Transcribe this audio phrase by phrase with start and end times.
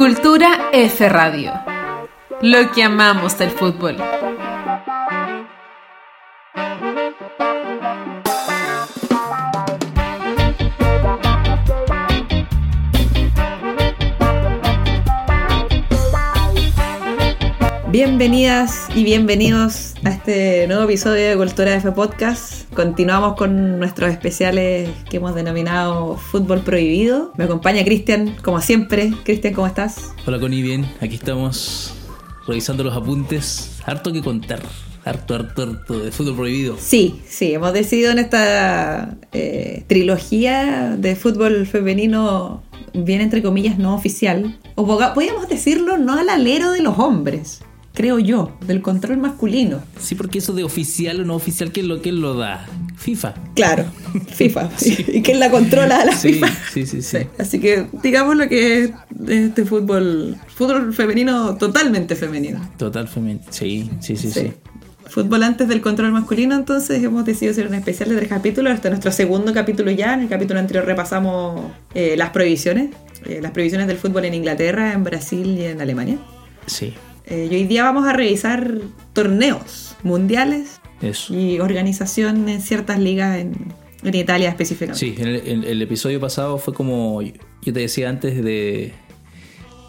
[0.00, 1.52] Cultura F Radio.
[2.40, 3.98] Lo que amamos del fútbol.
[17.90, 22.72] Bienvenidas y bienvenidos a este nuevo episodio de Cultura F Podcast.
[22.72, 27.32] Continuamos con nuestros especiales que hemos denominado Fútbol Prohibido.
[27.36, 29.12] Me acompaña Cristian, como siempre.
[29.24, 30.12] Cristian, ¿cómo estás?
[30.24, 30.86] Hola Connie, bien.
[31.00, 31.92] Aquí estamos
[32.46, 33.80] revisando los apuntes.
[33.84, 34.60] Harto que contar.
[35.04, 36.76] Harto, harto, harto de fútbol prohibido.
[36.78, 42.62] Sí, sí, hemos decidido en esta eh, trilogía de fútbol femenino,
[42.94, 47.62] bien entre comillas, no oficial, o podríamos decirlo no al alero de los hombres
[47.94, 49.82] creo yo, del control masculino.
[49.98, 52.66] Sí, porque eso de oficial o no oficial, ¿qué es lo que lo da?
[52.96, 53.34] FIFA.
[53.54, 53.84] Claro,
[54.32, 54.70] FIFA.
[55.08, 56.48] ¿Y quién la controla a la FIFA?
[56.72, 58.90] Sí, sí, sí, Así que digamos lo que es
[59.28, 62.60] este fútbol, fútbol femenino totalmente femenino.
[62.76, 64.52] Total femenino, sí, sí, sí, sí.
[65.08, 68.72] Fútbol antes del control masculino, entonces hemos decidido hacer un especial de tres capítulos.
[68.72, 70.14] Este es nuestro segundo capítulo ya.
[70.14, 71.62] En el capítulo anterior repasamos
[71.94, 72.90] eh, las prohibiciones,
[73.26, 76.18] eh, las prohibiciones del fútbol en Inglaterra, en Brasil y en Alemania.
[76.66, 76.94] Sí.
[77.30, 78.78] Eh, y hoy día vamos a revisar
[79.12, 80.80] torneos mundiales
[81.30, 84.98] y organización en ciertas ligas en, Italia específicamente.
[84.98, 88.94] Sí, en el, episodio pasado fue como yo te decía antes de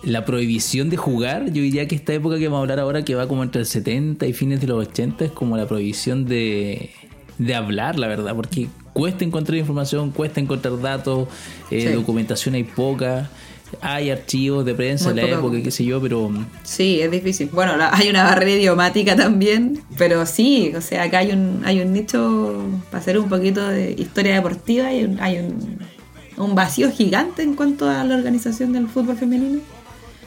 [0.03, 1.45] la prohibición de jugar.
[1.45, 3.67] Yo diría que esta época que vamos a hablar ahora, que va como entre el
[3.67, 6.91] 70 y fines de los 80, es como la prohibición de,
[7.37, 11.29] de hablar, la verdad, porque cuesta encontrar información, cuesta encontrar datos,
[11.71, 13.29] eh, documentación hay poca
[13.81, 16.31] hay archivos de prensa en la época, qué sé yo, pero...
[16.63, 17.49] Sí, es difícil.
[17.51, 21.93] Bueno, hay una barrera idiomática también, pero sí, o sea, acá hay un, hay un
[21.93, 25.79] nicho para hacer un poquito de historia deportiva y hay un,
[26.37, 29.61] un vacío gigante en cuanto a la organización del fútbol femenino.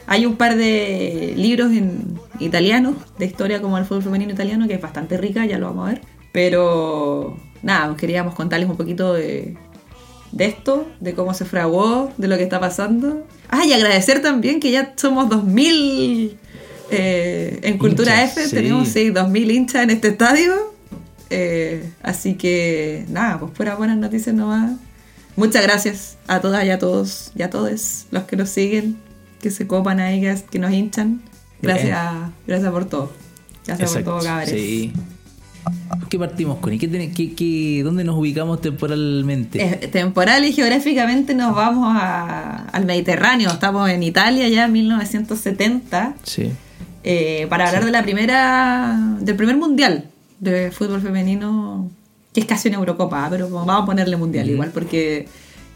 [0.07, 4.75] Hay un par de libros en italiano, de historia como el fútbol femenino italiano, que
[4.75, 6.01] es bastante rica, ya lo vamos a ver.
[6.31, 9.57] Pero nada, queríamos contarles un poquito de,
[10.35, 13.25] de esto, de cómo se fraguó, de lo que está pasando.
[13.49, 16.37] Ah, y agradecer también que ya somos 2000
[16.91, 20.75] eh, en Cultura F, tenemos sí, 2000 hinchas en este estadio.
[21.29, 24.73] Eh, así que nada, pues fuera buenas noticias nomás.
[25.37, 28.97] Muchas gracias a todas y a todos y a todos los que nos siguen,
[29.41, 30.21] que se copan ahí,
[30.51, 31.21] que nos hinchan.
[31.61, 31.97] Gracias,
[32.45, 33.11] gracias por todo.
[33.65, 34.49] Gracias por todo, cabres.
[34.49, 34.91] Sí.
[36.09, 36.73] ¿Qué partimos con?
[36.73, 39.63] ¿Y qué, qué, qué, dónde nos ubicamos temporalmente?
[39.63, 43.49] Eh, temporal y geográficamente nos vamos al Mediterráneo.
[43.49, 46.15] Estamos en Italia ya en 1970.
[46.23, 46.51] Sí.
[47.03, 50.05] Eh, para hablar de la primera del primer mundial
[50.39, 51.89] de fútbol femenino,
[52.33, 55.27] que es casi una Eurocopa, pero vamos a ponerle mundial igual, porque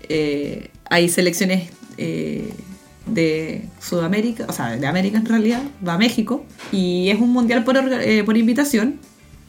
[0.07, 7.09] eh, hay selecciones de Sudamérica, o sea, de América en realidad, va a México, y
[7.09, 7.77] es un mundial por,
[8.25, 8.99] por invitación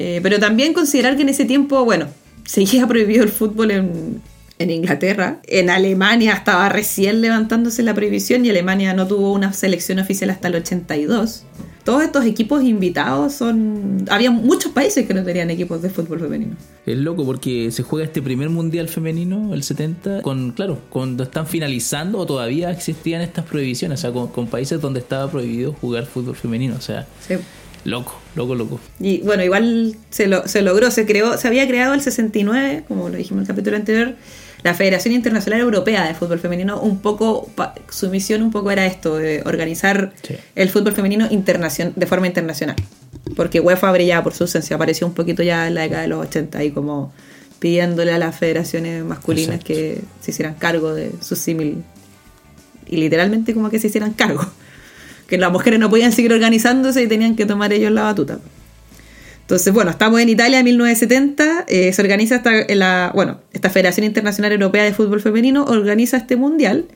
[0.03, 2.07] eh, pero también considerar que en ese tiempo, bueno,
[2.47, 4.23] seguía prohibido el fútbol en,
[4.59, 5.41] Inglaterra.
[5.47, 10.49] En Alemania estaba recién levantándose la prohibición y Alemania no tuvo una selección oficial hasta
[10.49, 11.45] el 82.
[11.85, 14.05] Todos estos equipos invitados son...
[14.11, 16.57] Había muchos países que no tenían equipos de fútbol femenino.
[16.85, 21.47] Es loco porque se juega este primer mundial femenino, el 70, con, claro, cuando están
[21.47, 26.37] finalizando o todavía existían estas prohibiciones, o sea, con, países donde estaba prohibido jugar fútbol
[26.37, 27.07] femenino, o sea...
[27.85, 28.81] Loco, loco, loco.
[28.99, 33.09] Y bueno, igual se, lo, se logró, se creó, se había creado el 69, como
[33.09, 34.15] lo dijimos en el capítulo anterior,
[34.63, 37.51] la Federación Internacional Europea de Fútbol Femenino, un poco,
[37.89, 40.13] su misión un poco era esto, de organizar
[40.55, 42.77] el fútbol femenino de forma internacional.
[43.37, 46.27] Porque UEFA brillaba por su ausencia, apareció un poquito ya en la década de los
[46.27, 47.13] 80 y como
[47.59, 51.83] pidiéndole a las federaciones masculinas que se hicieran cargo de su símil.
[52.87, 54.47] Y literalmente como que se hicieran cargo
[55.31, 58.41] que las mujeres no podían seguir organizándose y tenían que tomar ellos la batuta.
[59.43, 64.05] Entonces, bueno, estamos en Italia en 1970, eh, se organiza esta, la, bueno, esta Federación
[64.05, 66.87] Internacional Europea de Fútbol Femenino organiza este mundial,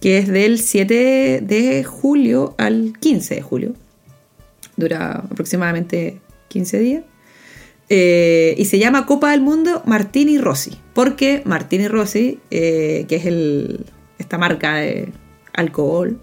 [0.00, 3.74] que es del 7 de julio al 15 de julio.
[4.76, 7.04] Dura aproximadamente 15 días.
[7.90, 13.24] Eh, y se llama Copa del Mundo Martini Rossi, porque Martini Rossi, eh, que es
[13.26, 13.86] el,
[14.18, 15.08] esta marca de
[15.54, 16.18] alcohol,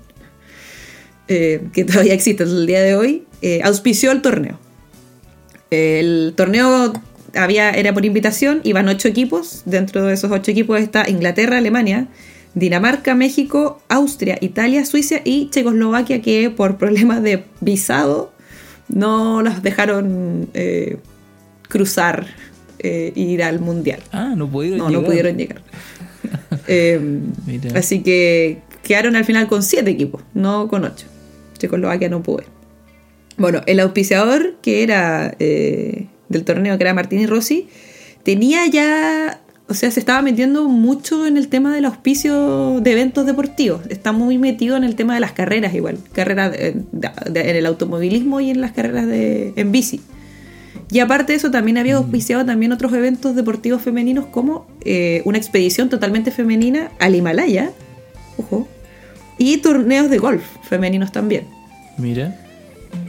[1.27, 4.60] eh, que todavía existe hasta el día de hoy, eh, auspició el torneo.
[5.72, 6.94] El torneo
[7.33, 12.07] había, era por invitación, iban ocho equipos, dentro de esos ocho equipos está Inglaterra, Alemania,
[12.54, 18.31] Dinamarca, México, Austria, Italia, Suiza y Checoslovaquia, que por problemas de visado
[18.88, 20.98] no los dejaron eh,
[21.68, 22.27] cruzar
[22.77, 24.00] e ir al mundial.
[24.12, 25.63] Ah, no pudieron no, No pudieron llegar.
[27.75, 31.07] así que quedaron al final con siete equipos, no con ocho.
[31.57, 32.39] Checoslovaquia no pudo.
[32.41, 32.47] ir.
[33.37, 37.67] Bueno, el auspiciador que era eh, del torneo, que era Martini Rossi,
[38.23, 43.25] tenía ya, o sea, se estaba metiendo mucho en el tema del auspicio de eventos
[43.25, 43.81] deportivos.
[43.89, 48.39] Está muy metido en el tema de las carreras igual, carreras de- en el automovilismo
[48.39, 49.99] y en las carreras de, en bici.
[50.91, 55.37] Y aparte de eso, también había auspiciado también otros eventos deportivos femeninos como eh, una
[55.37, 57.71] expedición totalmente femenina al Himalaya,
[58.37, 58.67] ojo,
[59.37, 61.45] y torneos de golf femeninos también.
[61.97, 62.39] Mira.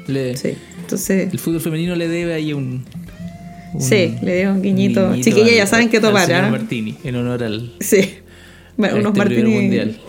[0.06, 2.84] Le- Sí, entonces, El fútbol femenino le debe ahí un.
[3.74, 5.08] un- sí, le dio un guiñito.
[5.08, 5.22] al-
[5.56, 6.50] ya saben tomar, señor ¿ah?
[6.50, 7.72] Martini, en honor al.
[7.80, 8.14] Sí,
[8.76, 9.50] bueno, unos este Martini.
[9.54, 10.00] mundial.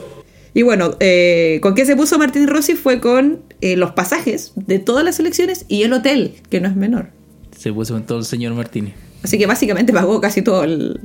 [0.53, 2.73] Y bueno, eh, ¿con qué se puso Martín Rossi?
[2.73, 6.75] Fue con eh, los pasajes de todas las selecciones y el hotel, que no es
[6.75, 7.09] menor.
[7.55, 8.93] Se puso con todo el señor Martini.
[9.23, 10.99] Así que básicamente pagó casi todo el,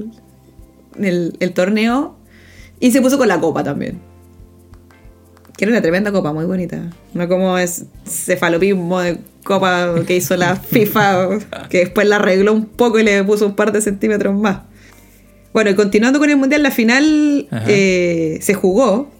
[0.99, 2.17] el, el torneo
[2.81, 3.99] y se puso con la copa también.
[5.57, 6.91] Que era una tremenda copa, muy bonita.
[7.15, 11.39] No como es cefalopismo de copa que hizo la FIFA,
[11.69, 14.61] que después la arregló un poco y le puso un par de centímetros más.
[15.53, 19.11] Bueno, y continuando con el mundial, la final eh, se jugó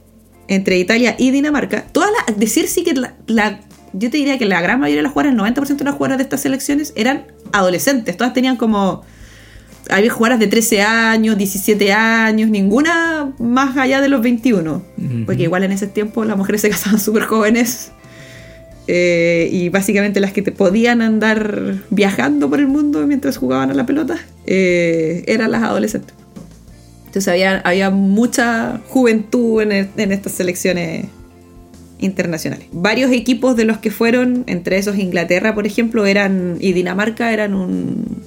[0.49, 1.85] entre Italia y Dinamarca.
[1.93, 3.61] Todas las, decir sí que la, la-
[3.93, 6.17] yo te diría que la gran mayoría de las jugadoras, el 90% de las jugadoras
[6.19, 8.17] de estas selecciones eran adolescentes.
[8.17, 9.03] Todas tenían como
[9.91, 14.75] había jugadoras de 13 años, 17 años, ninguna más allá de los 21.
[14.99, 15.25] Ujú.
[15.27, 17.91] Porque igual en ese tiempo las mujeres se casaban súper jóvenes.
[18.89, 23.75] eh, y básicamente las que te podían andar viajando por el mundo mientras jugaban a
[23.75, 26.15] la pelota eh, eran las adolescentes.
[27.07, 31.07] Entonces había, había mucha juventud en, e- en estas selecciones
[31.99, 32.67] internacionales.
[32.73, 37.55] Varios equipos de los que fueron, entre esos Inglaterra, por ejemplo, eran y Dinamarca eran
[37.55, 38.22] un,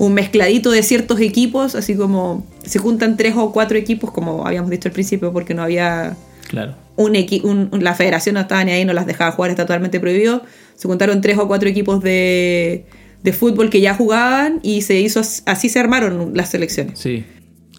[0.00, 4.70] un mezcladito de ciertos equipos, así como se juntan tres o cuatro equipos, como habíamos
[4.70, 6.16] dicho al principio, porque no había
[6.48, 6.74] Claro.
[6.96, 7.14] un
[7.44, 10.42] un- la federación no estaba ni ahí, no las dejaba jugar, está totalmente prohibido.
[10.74, 12.86] Se juntaron tres o cuatro equipos de,
[13.22, 16.98] de fútbol que ya jugaban y se hizo as- así se armaron las selecciones.
[16.98, 17.24] Sí.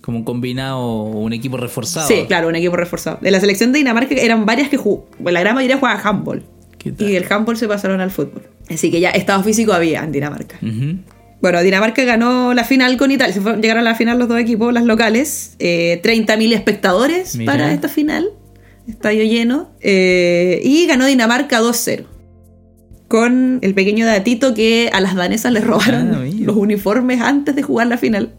[0.01, 2.07] Como un combinado, un equipo reforzado.
[2.07, 3.17] Sí, claro, un equipo reforzado.
[3.21, 6.43] De la selección de Dinamarca eran varias que jugaban, la gran mayoría jugaba handball.
[6.85, 8.43] Y del handball se pasaron al fútbol.
[8.69, 10.57] Así que ya estado físico había en Dinamarca.
[11.41, 13.33] Bueno, Dinamarca ganó la final con Italia.
[13.33, 15.55] Se fueron- llegaron a la final los dos equipos, las locales.
[15.59, 17.51] Eh, 30.000 espectadores Mira.
[17.53, 18.29] para esta final.
[18.87, 19.71] Estadio lleno.
[19.81, 22.05] Eh, y ganó Dinamarca 2-0.
[23.07, 27.61] Con el pequeño datito que a las danesas les robaron Ah, los uniformes antes de
[27.63, 28.31] jugar la final.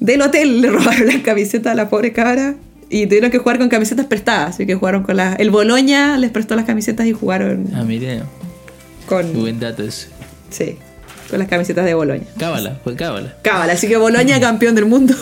[0.00, 2.56] Del hotel le robaron las camisetas a la pobre cabra.
[2.88, 4.50] Y tuvieron que jugar con camisetas prestadas.
[4.54, 5.38] Así que jugaron con las.
[5.40, 8.20] El Boloña les prestó las camisetas y jugaron Ah, mire.
[9.06, 9.32] con.
[9.32, 10.08] Buen dato ese.
[10.50, 10.76] Sí,
[11.28, 12.26] con las camisetas de Boloña.
[12.38, 13.36] Cábala, fue cábala.
[13.42, 15.14] Cábala, así que Boloña campeón del mundo.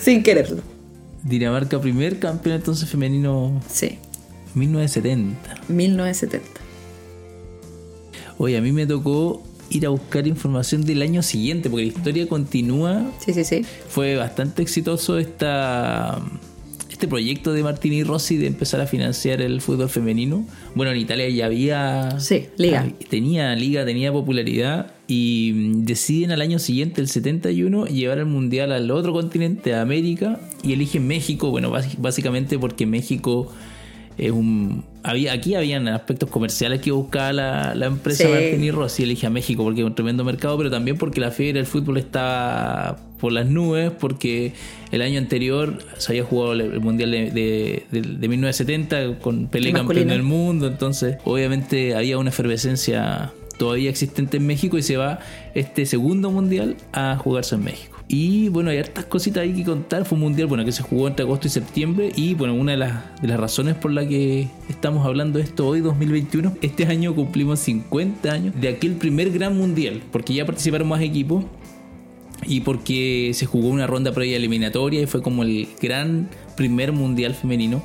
[0.00, 0.62] Sin quererlo.
[1.22, 3.98] Dinamarca, primer campeón entonces femenino Sí,
[4.54, 5.62] 1970.
[5.68, 6.60] 1970.
[8.36, 12.28] Oye, a mí me tocó ir a buscar información del año siguiente, porque la historia
[12.28, 13.10] continúa.
[13.24, 13.64] Sí, sí, sí.
[13.88, 16.20] Fue bastante exitoso esta,
[17.04, 20.46] este proyecto de Martini Rossi de empezar a financiar el fútbol femenino.
[20.74, 22.18] Bueno, en Italia ya había...
[22.18, 22.84] Sí, liga.
[22.86, 28.24] hab- Tenía liga, tenía popularidad y mm, deciden al año siguiente, el 71, llevar el
[28.26, 33.52] mundial al otro continente, a América, y eligen México, bueno, bás- básicamente porque México
[34.16, 34.82] es un...
[35.02, 38.30] Había, aquí habían aspectos comerciales que buscaba la, la empresa Sí.
[38.32, 41.58] Martini Rossi, elige a México porque es un tremendo mercado, pero también porque la fiebre
[41.58, 44.52] del fútbol estaba por las nubes, porque
[44.92, 49.70] el año anterior se había jugado el Mundial de, de- de- de 1970 con Pelé
[49.70, 54.98] El campeón del mundo, entonces obviamente había una efervescencia todavía existente en México y se
[54.98, 55.20] va
[55.54, 57.96] este segundo mundial a jugarse en México.
[58.08, 60.04] Y bueno, hay hartas cositas ahí que contar.
[60.04, 62.12] Fue un mundial bueno, que se jugó entre agosto y septiembre.
[62.14, 65.66] Y bueno, una de las, de las razones por la que estamos hablando de esto
[65.66, 70.86] hoy, 2021, este año cumplimos 50 años de aquel primer gran mundial, porque ya participaron
[70.86, 71.46] más equipos
[72.46, 77.34] y porque se jugó una ronda previa eliminatoria y fue como el gran primer mundial
[77.34, 77.82] femenino.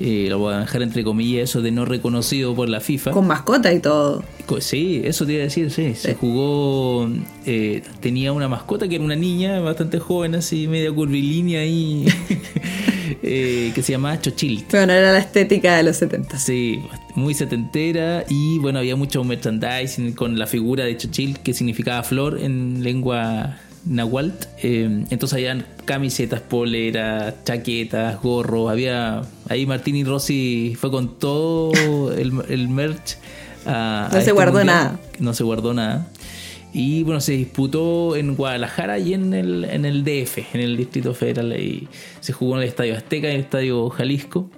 [0.00, 3.12] Eh, lo voy a dejar entre comillas eso de no reconocido por la FIFA.
[3.12, 4.24] Con mascota y todo.
[4.58, 5.94] Sí, eso te iba a decir, sí.
[5.94, 6.16] Se Sí.
[6.20, 7.08] jugó,
[7.46, 12.06] eh, tenía una mascota que era una niña bastante joven, así media curvilínea ahí,
[13.22, 14.64] eh, que se llamaba Chochilt.
[14.70, 16.38] Pero no era la estética de los 70.
[16.38, 16.80] Sí,
[17.14, 22.40] muy setentera y bueno, había mucho merchandising con la figura de Chochil que significaba flor
[22.42, 24.46] en lengua nahualt.
[24.62, 29.22] Eh, entonces habían camisetas, poleras, chaquetas, gorros, había...
[29.48, 33.16] Ahí Martini Rossi fue con todo el, el merch.
[33.66, 34.76] a- No a se guardó mundial.
[34.76, 35.00] nada.
[35.18, 36.08] No se guardó nada.
[36.72, 41.14] Y bueno, se disputó en Guadalajara y en el, en el DF, en el Distrito
[41.14, 41.52] Federal.
[41.60, 41.86] Y
[42.20, 44.50] se jugó en el Estadio Azteca y en el Estadio Jalisco.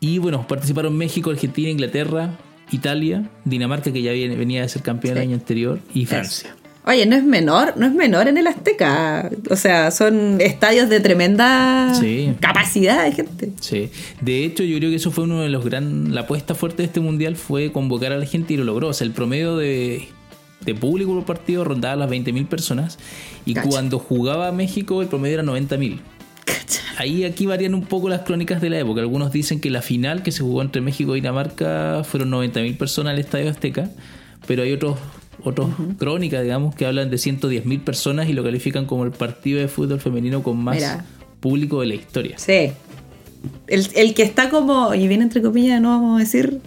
[0.00, 2.38] Y bueno, participaron México, Argentina, Inglaterra,
[2.72, 6.54] Italia, Dinamarca, que ya venía de ser campeón el año anterior, y Francia.
[6.88, 9.28] Oye, no es menor, no es menor en el Azteca.
[9.50, 11.92] O sea, son estadios de tremenda
[12.38, 13.50] capacidad de gente.
[13.60, 13.90] Sí.
[14.20, 16.14] De hecho, yo creo que eso fue uno de los gran.
[16.14, 18.86] La apuesta fuerte de este mundial fue convocar a la gente y lo logró.
[18.86, 20.06] O sea, el promedio de,
[20.78, 23.00] público por partido rondaba las 20.000 personas.
[23.44, 25.98] Y cuando jugaba México, el promedio era 90.000.
[26.98, 29.00] Ahí aquí varían un poco las crónicas de la época.
[29.00, 33.14] Algunos dicen que la final que se jugó entre México y Dinamarca fueron 90.000 personas
[33.14, 33.90] al Estadio Azteca,
[34.46, 34.98] pero hay otros
[35.42, 39.68] otros crónicas, digamos, que hablan de 110.000 personas y lo califican como el partido de
[39.68, 40.98] fútbol femenino con más
[41.40, 42.38] público de la historia.
[42.38, 42.72] Sí.
[43.68, 46.60] El, que está como, y viene entre comillas, no vamos a decir,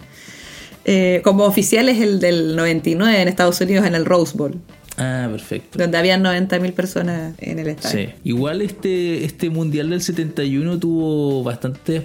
[0.84, 4.56] eh, como oficial es el del 99 en Estados Unidos en el Rose Bowl.
[4.96, 5.78] Ah, perfecto.
[5.78, 8.08] Donde había 90.000 personas en el estadio.
[8.08, 8.14] Sí.
[8.24, 12.02] Igual este, este Mundial del 71 tuvo bastantes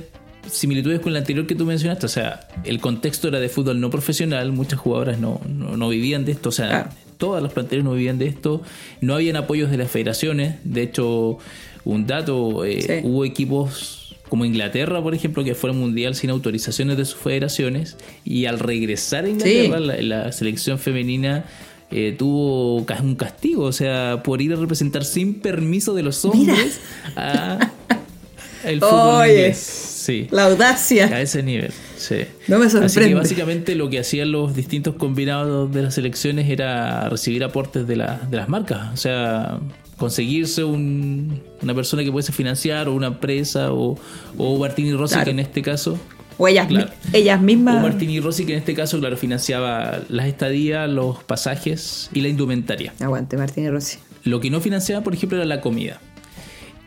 [0.50, 2.06] similitudes con el anterior que tú mencionaste.
[2.06, 6.34] O sea, el contexto era de fútbol no profesional, muchas jugadoras no, no, vivían de
[6.34, 6.50] esto.
[6.50, 8.62] O sea, todas las planteles no vivían de esto.
[9.02, 10.56] No habían apoyos de las federaciones.
[10.64, 11.38] De hecho,
[11.84, 17.06] un dato, eh, hubo equipos como Inglaterra, por ejemplo, que fueron mundial sin autorizaciones de
[17.06, 17.98] sus federaciones.
[18.24, 21.46] Y al regresar a Inglaterra, la, selección femenina
[21.92, 26.80] eh, tuvo un castigo, o sea, por ir a representar sin permiso de los hombres
[27.16, 27.72] a
[28.64, 29.95] el fútbol inglés.
[30.32, 31.08] La audacia.
[31.08, 32.26] A ese nivel, sí.
[32.48, 32.86] No me sorprende.
[32.86, 37.88] Así que básicamente lo que hacían los distintos combinados de las elecciones era recibir aportes
[37.88, 38.94] de, de las marcas.
[38.94, 39.60] O sea,
[39.98, 43.98] conseguirse una persona que pudiese financiar, o una empresa, o,
[44.38, 45.98] o Martini Rossi, que en este caso.
[46.38, 46.68] O ellas,
[47.14, 47.78] ellas mismas.
[47.78, 52.28] O Martini Rossi, que en este caso, claro, financiaba las estadías, los pasajes y la
[52.28, 52.94] indumentaria.
[53.00, 54.00] Aguante, Martini Rossi.
[54.26, 56.02] Lo que no financiaba, por ejemplo, era la comida.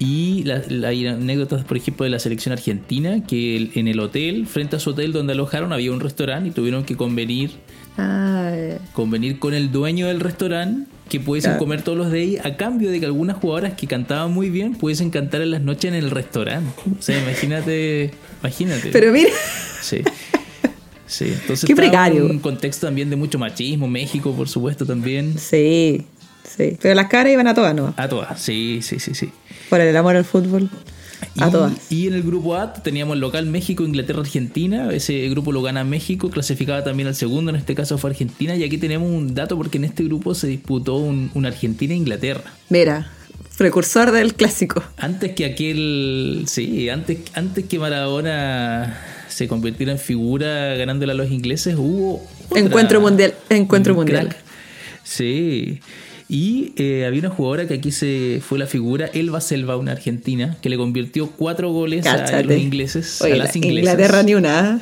[0.01, 4.77] Y la, hay anécdotas, por ejemplo, de la selección argentina, que en el hotel, frente
[4.77, 7.51] a su hotel donde alojaron, había un restaurante y tuvieron que convenir,
[8.93, 12.91] convenir con el dueño del restaurante que pudiesen comer todos los de ahí a cambio
[12.91, 16.11] de que algunas jugadoras que cantaban muy bien pudiesen cantar en las noches en el
[16.11, 16.71] restaurante.
[16.99, 18.91] O sea, imagínate, imagínate.
[18.93, 19.31] Pero mira.
[19.81, 20.03] Sí.
[21.07, 22.27] Sí, entonces Qué precario.
[22.27, 25.39] un contexto también de mucho machismo, México, por supuesto, también.
[25.39, 26.05] Sí,
[26.45, 26.77] sí.
[26.81, 27.95] Pero las caras iban a todas, ¿no?
[27.97, 29.31] A todas, sí, sí, sí, sí.
[29.69, 30.71] Por el amor al fútbol.
[31.39, 31.93] A y, todas.
[31.93, 34.93] Y en el grupo A teníamos el local México, Inglaterra, Argentina.
[34.93, 38.55] Ese grupo lo gana México, clasificaba también al segundo, en este caso fue Argentina.
[38.57, 42.45] Y aquí tenemos un dato porque en este grupo se disputó un, Argentina-Inglaterra.
[42.69, 43.11] Mira,
[43.57, 44.83] precursor del clásico.
[44.97, 46.45] Antes que aquel.
[46.47, 48.99] Sí, antes, antes que Maradona
[49.29, 52.27] se convirtiera en figura ganándole a los ingleses, hubo.
[52.55, 53.35] encuentro mundial.
[53.51, 54.37] Encuentro mundial.
[55.05, 55.81] Sí.
[56.31, 60.59] Y eh, había una jugadora que aquí se fue la figura, Elba Selva, una argentina,
[60.61, 63.23] que le convirtió cuatro goles a los ingleses.
[63.23, 63.79] a las inglesas.
[63.79, 64.81] Inglaterra ni una.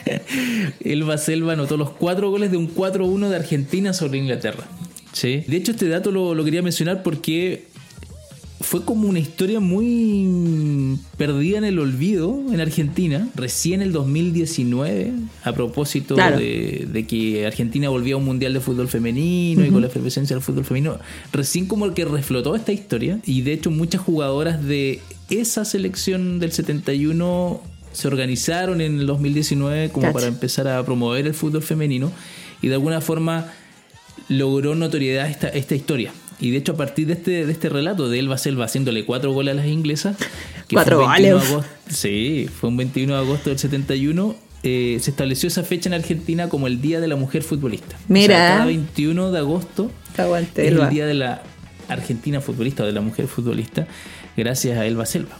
[0.84, 4.64] Elba Selva anotó los cuatro goles de un 4-1 de Argentina sobre Inglaterra.
[5.12, 5.42] Sí.
[5.48, 7.64] De hecho, este dato lo, lo quería mencionar porque
[8.60, 13.26] fue como una historia muy perdida en el olvido en Argentina.
[13.34, 15.12] Recién el 2019,
[15.44, 19.86] a propósito de, que Argentina volvía a un mundial de fútbol femenino y con la
[19.86, 20.98] efervescencia del fútbol femenino,
[21.32, 23.18] recién como el que reflotó esta historia.
[23.24, 25.00] Y de hecho, muchas jugadoras de
[25.30, 27.62] esa selección del 71
[27.92, 32.12] se organizaron en el 2019 como para empezar a promover el fútbol femenino
[32.60, 33.52] y de alguna forma
[34.28, 36.12] logró notoriedad esta, esta historia.
[36.40, 39.32] Y de hecho, a partir de este, de este relato de Elba Selva haciéndole cuatro
[39.32, 40.16] goles a las inglesas,
[40.68, 41.42] que cuatro goles.
[41.88, 44.34] Sí, fue un 21 de agosto del 71.
[44.62, 47.96] Eh, se estableció esa fecha en Argentina como el Día de la Mujer Futbolista.
[48.08, 48.34] Mira.
[48.34, 49.90] O cada 21 de agosto
[50.54, 51.42] es el Día de la
[51.88, 53.86] Argentina Futbolista o de la Mujer Futbolista,
[54.36, 55.36] gracias a Elba Selva.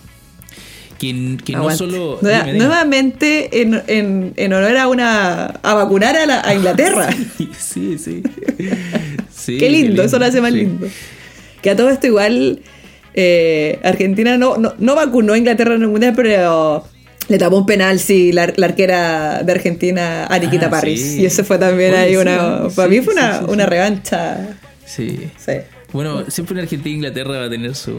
[0.99, 2.19] Que, que no solo.
[2.21, 5.47] Nuevamente, en, en, en, honor a una.
[5.47, 7.09] a vacunar a, la, a Inglaterra.
[7.59, 8.23] sí, sí.
[9.59, 10.87] Qué lindo, eso lo hace más lindo.
[11.63, 12.61] Que a todo esto igual
[13.15, 16.85] eh, Argentina no, no, vacunó a Inglaterra en el Mundial, pero
[17.29, 21.17] le tapó un penal, sí, la, arquera de Argentina, Ariquita ah, Parris.
[21.17, 22.69] Y eso fue también ahí una...
[22.75, 24.57] para mí fue una, una revancha.
[24.85, 25.19] Sí.
[25.93, 27.99] Bueno, siempre en Argentina e Inglaterra va a tener su,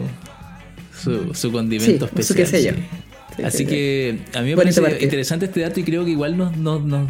[1.32, 2.36] su, condimento especial.
[2.36, 2.72] Qué sé yo.
[3.44, 6.82] Así que a mí me parece interesante este dato y creo que igual nos, nos,
[6.84, 7.08] nos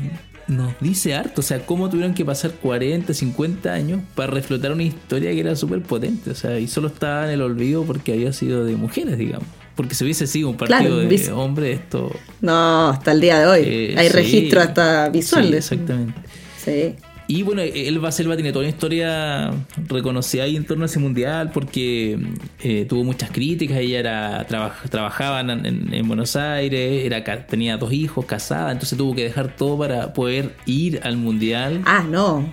[0.81, 1.41] dice harto.
[1.41, 5.57] O sea, cómo tuvieron que pasar 40, 50 años para reflotar una historia que era
[5.57, 6.31] súper potente.
[6.31, 9.47] O sea, y solo estaba en el olvido porque había sido de mujeres, digamos.
[9.75, 12.11] Porque si hubiese sido un partido de hombres, esto.
[12.41, 13.63] No, hasta el día de hoy.
[13.65, 16.21] Eh, Hay registro hasta visual Exactamente.
[16.63, 16.95] Sí.
[17.29, 19.51] Y bueno, Elba Selva tiene toda una historia
[19.89, 22.19] reconocida ahí en torno a ese mundial porque
[22.63, 23.79] eh, tuvo muchas críticas.
[23.79, 29.15] Ella era traba- trabajaba en, en Buenos Aires, era, tenía dos hijos, casada, entonces tuvo
[29.15, 31.81] que dejar todo para poder ir al mundial.
[31.87, 32.53] Ah, no.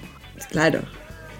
[0.51, 0.81] Claro.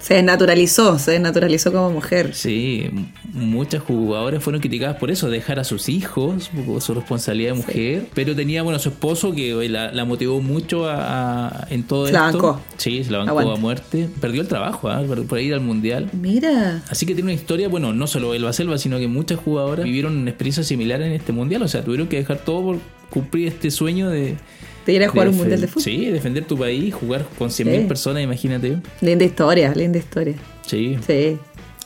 [0.00, 2.34] Se desnaturalizó, se desnaturalizó como mujer.
[2.34, 2.88] Sí,
[3.34, 8.06] muchas jugadoras fueron criticadas por eso, dejar a sus hijos, por su responsabilidad de mujer.
[8.14, 12.12] Pero tenía, bueno, su esposo que la, la motivó mucho a, a- en todo Se
[12.12, 12.38] la esto.
[12.42, 12.60] bancó.
[12.78, 13.52] Sí, se la bancó Aguante.
[13.52, 14.08] a muerte.
[14.20, 15.02] Perdió el trabajo ¿ah?
[15.06, 16.08] por, por ir al mundial.
[16.12, 16.82] Mira.
[16.88, 20.16] Así que tiene una historia, bueno, no solo Elba Selva, sino que muchas jugadoras vivieron
[20.16, 21.62] una experiencia similar en este mundial.
[21.62, 22.78] O sea, tuvieron que dejar todo por
[23.10, 24.36] cumplir este sueño de.
[24.84, 25.82] Te ir a jugar de un mundial de fútbol.
[25.82, 27.86] Sí, defender tu país, jugar con 100.000 Sí.
[27.86, 28.78] personas, imagínate.
[29.00, 30.34] Linda historia, linda historia.
[30.66, 30.96] Sí.
[31.06, 31.38] Sí.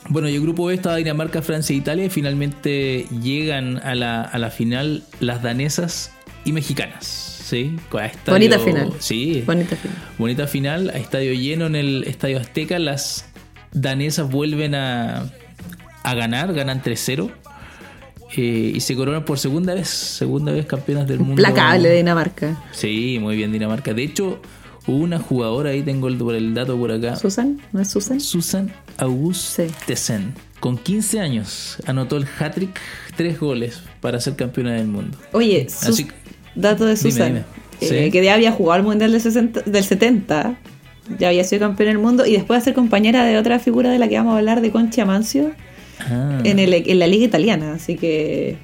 [0.07, 4.21] Bueno, y el grupo B estaba Dinamarca, Francia e Italia y finalmente llegan a la,
[4.21, 6.11] a la final las danesas
[6.45, 7.05] y mexicanas.
[7.45, 8.93] Sí, estadio- Bonita final.
[8.99, 9.97] Sí, Bonita final.
[10.17, 12.79] bonita final, a estadio lleno en el Estadio Azteca.
[12.79, 13.25] Las
[13.71, 15.29] danesas vuelven a,
[16.03, 17.29] a ganar, ganan 3-0
[18.37, 21.33] eh, y se coronan por segunda vez, segunda vez campeonas del mundo.
[21.41, 22.61] Implacable de Dinamarca.
[22.71, 23.93] Sí, muy bien Dinamarca.
[23.93, 24.39] De hecho,
[24.87, 27.15] hubo una jugadora, ahí tengo el, el dato por acá.
[27.15, 27.59] ¿Susan?
[27.71, 28.19] ¿No es Susan?
[28.19, 30.33] Susan Augustensen.
[30.59, 32.79] Con 15 años anotó el hat-trick,
[33.15, 35.17] tres goles para ser campeona del mundo.
[35.31, 36.07] Oye, Así-
[36.55, 37.27] dato de Dime, Susan.
[37.27, 37.39] dime.
[37.81, 38.11] eh, Sí.
[38.11, 40.57] que ya había jugado al Mundial del, 60 del 70.
[41.19, 42.25] Ya había sido campeona del mundo.
[42.25, 44.71] Y después de ser compañera de otra figura de la que vamos a hablar, de
[44.71, 45.51] Concha Mancio,
[45.99, 46.41] Ah.
[46.43, 47.73] en, el- en la Liga Italiana.
[47.73, 48.57] Así que.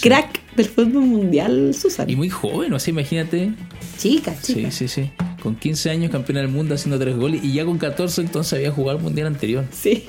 [0.00, 2.08] Crack del fútbol mundial, Susan.
[2.08, 3.50] Y muy joven, o sea, imagínate.
[3.98, 4.70] Chica, Sí, chica.
[4.70, 5.10] sí, sí.
[5.42, 8.70] Con 15 años campeona del mundo haciendo tres goles y ya con 14 entonces había
[8.70, 9.64] jugado el mundial anterior.
[9.70, 10.04] Sí.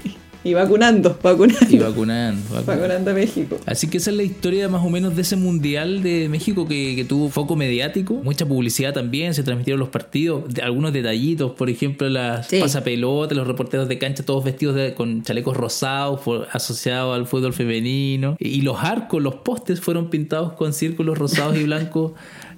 [0.45, 1.65] Y vacunando, vacunando.
[1.69, 2.65] Y vacunando, vacunando.
[2.65, 3.57] Vacunando a México.
[3.65, 6.95] Así que esa es la historia más o menos de ese mundial de México que,
[6.97, 11.69] que tuvo foco mediático, mucha publicidad también, se transmitieron los partidos, de- algunos detallitos, por
[11.69, 12.59] ejemplo las Sí.
[12.59, 16.19] pasapelotas, los reporteros de cancha todos vestidos de- con chalecos rosados
[16.51, 21.55] asociados al fútbol femenino y, y los arcos, los postes fueron pintados con círculos rosados
[21.57, 22.11] y blancos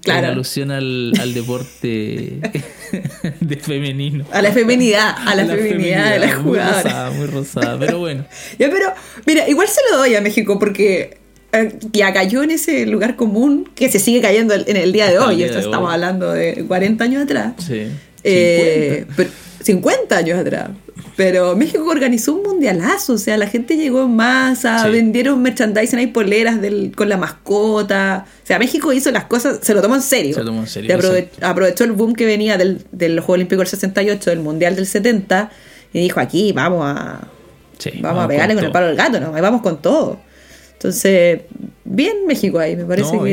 [0.05, 0.27] Claro.
[0.27, 2.39] en alusión al, al deporte
[3.41, 4.25] de femenino.
[4.31, 6.83] A la feminidad, a la, feminidad, de las muy jugadoras.
[6.83, 8.25] rosada, muy rosada, pero bueno.
[8.59, 8.93] Ya, pero,
[9.25, 11.17] mira, igual se lo doy a México porque
[11.51, 15.15] eh, ya cayó en ese lugar común que se sigue cayendo en el día de
[15.17, 15.35] Hasta hoy.
[15.37, 15.93] día Esto de estamos hoy.
[15.95, 17.53] hablando de 40 años atrás.
[17.65, 17.87] Sí.
[18.23, 19.13] Eh, 50.
[19.17, 19.29] pero-
[19.65, 20.69] 50 años atrás.
[21.17, 24.91] Pero México organizó un mundialazo, o sea, la gente llegó en masa, Sí.
[24.91, 28.25] vendieron merchandising, hay poleras del, con la mascota.
[28.43, 30.33] O sea, México hizo las cosas, se lo tomó en serio.
[30.33, 33.37] Se lo tomó en serio, aprove- aprovechó el boom que venía del, de los Juegos
[33.37, 35.49] Olímpicos del 68, del Mundial del 70,
[35.93, 37.27] y dijo, aquí vamos a,
[37.77, 39.33] Sí, vamos, a pegarle con, el palo al gato, ¿no?
[39.35, 40.19] Ahí vamos con todo.
[40.73, 41.41] Entonces,
[41.83, 43.29] bien México ahí, me parece No, que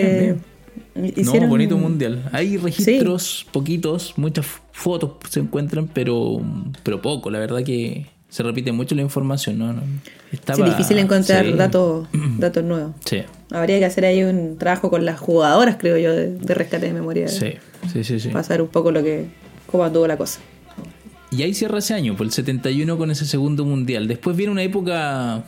[0.96, 2.28] bien, hicieron No, bonito mundial.
[2.32, 6.40] Hay registros, poquitos, muchas fotos se encuentran, pero,
[6.82, 7.30] pero poco.
[7.30, 9.58] La verdad que se repite mucho la información.
[9.58, 9.74] ¿no?
[10.32, 11.52] Estaba- Sí, difícil encontrar sí.
[11.52, 12.08] datos,
[12.38, 12.92] datos nuevos.
[13.04, 13.18] Sí,
[13.50, 16.92] Habría que hacer ahí un trabajo con las jugadoras, creo yo, de, de rescate de
[16.94, 17.28] memoria.
[17.28, 17.54] sí,
[17.92, 18.30] sí, sí.
[18.42, 19.26] saber un poco lo que,
[19.66, 20.40] cómo anduvo la cosa.
[21.30, 24.06] Y ahí cierra ese año, por el 71 con ese segundo mundial.
[24.06, 25.44] Después viene una época.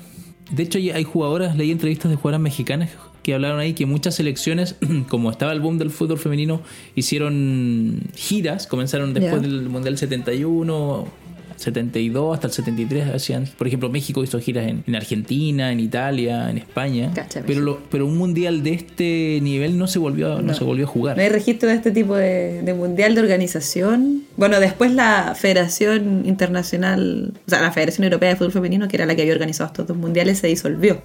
[0.50, 2.90] De hecho, hay jugadoras, leí entrevistas de jugadoras mexicanas
[3.24, 4.76] que hablaron ahí que muchas selecciones,
[5.08, 6.60] como estaba el boom del fútbol femenino,
[6.94, 8.66] hicieron giras.
[8.68, 11.08] Comenzaron después del mundial 71,
[11.56, 13.14] 72 hasta el 73.
[13.14, 17.12] Hacían, por ejemplo, México hizo giras en, en Argentina, en Italia, en España.
[17.46, 20.42] Pero, lo- pero un mundial de este nivel no se volvió, no.
[20.42, 20.54] No.
[20.54, 21.16] se volvió a jugar.
[21.16, 24.24] No hay registro de este tipo de, de mundial de organización.
[24.36, 29.06] Bueno, después la Federación Internacional, o sea, la Federación Europea de Fútbol Femenino, que era
[29.06, 31.00] la que había organizado estos dos mundiales, se disolvió.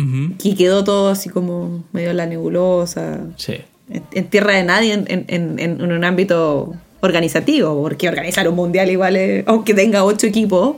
[0.00, 0.34] Ujú.
[0.42, 3.54] Y quedó todo así como medio en la nebulosa, Sí.
[3.90, 8.90] en, en tierra de nadie, en, en- en- un ámbito organizativo, porque organizar un mundial
[8.90, 10.76] igual es, aunque tenga ocho equipos,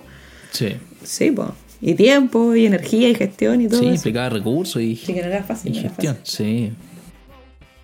[0.51, 0.77] Sí.
[1.03, 1.49] sí, pues,
[1.81, 3.95] y tiempo, y energía, y gestión, y todo Sí, eso.
[3.97, 5.73] implicaba recursos y Sí, que no era fácil.
[5.73, 6.47] Y no gestión, fácil.
[6.47, 6.73] sí.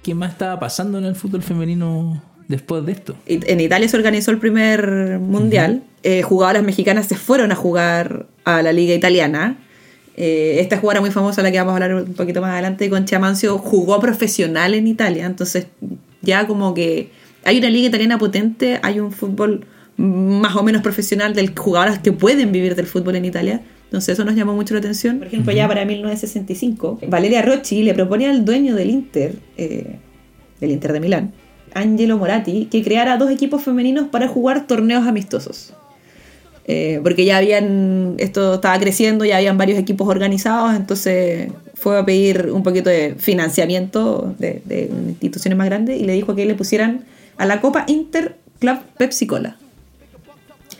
[0.02, 3.16] ¿Qué más estaba pasando en el fútbol femenino después de esto?
[3.26, 5.82] En Italia se organizó el primer mundial.
[6.04, 9.58] Eh, jugadoras mexicanas se fueron a jugar a la liga italiana.
[10.20, 13.04] Eh, esta jugadora muy famosa, la que vamos a hablar un poquito más adelante, con
[13.04, 15.24] Chamancio, jugó profesional en Italia.
[15.26, 15.68] Entonces,
[16.22, 17.10] ya como que
[17.44, 19.64] hay una liga italiana potente, hay un fútbol
[19.96, 23.62] más o menos profesional de jugadoras que pueden vivir del fútbol en Italia.
[23.84, 25.18] Entonces eso nos llamó mucho la atención.
[25.18, 29.98] Por ejemplo, ya para 1965, Valeria Rocci le propone al dueño del Inter, eh,
[30.58, 31.32] del Inter de Milán,
[31.74, 35.74] Angelo Moratti, que creara dos equipos femeninos para jugar torneos amistosos.
[36.70, 42.04] Eh, porque ya habían, esto estaba creciendo, ya habían varios equipos organizados, entonces fue a
[42.04, 47.06] pedir un poquito de financiamiento de, instituciones más grandes y le dijo que le pusieran
[47.38, 49.56] a la Copa Inter Club Pepsi Cola.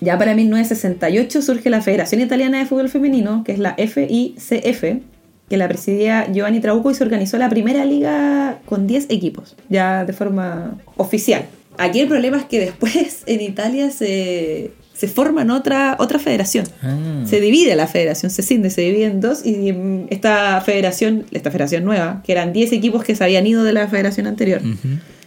[0.02, 5.00] Ya para 1968 surge la Federación Italiana de Fútbol Femenino, que es la FICF,
[5.48, 10.04] que la presidía Giovanni Trauco y se organizó la primera liga con 10 equipos, ya
[10.04, 11.46] de forma oficial.
[11.78, 16.66] Aquí el problema es que después en Italia se, se forman otra, otra federación.
[16.82, 17.22] Ah.
[17.24, 19.72] Se divide la federación, se cinde, se divide en dos y
[20.10, 23.86] esta federación, esta federación nueva, que eran 10 equipos que se habían ido de la
[23.86, 24.60] federación anterior,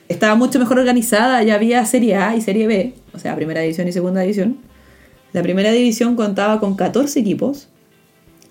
[0.09, 3.87] estaba mucho mejor organizada, ya había Serie A y Serie B, o sea, primera división
[3.87, 4.57] y segunda división.
[5.31, 7.69] La primera división contaba con 14 equipos,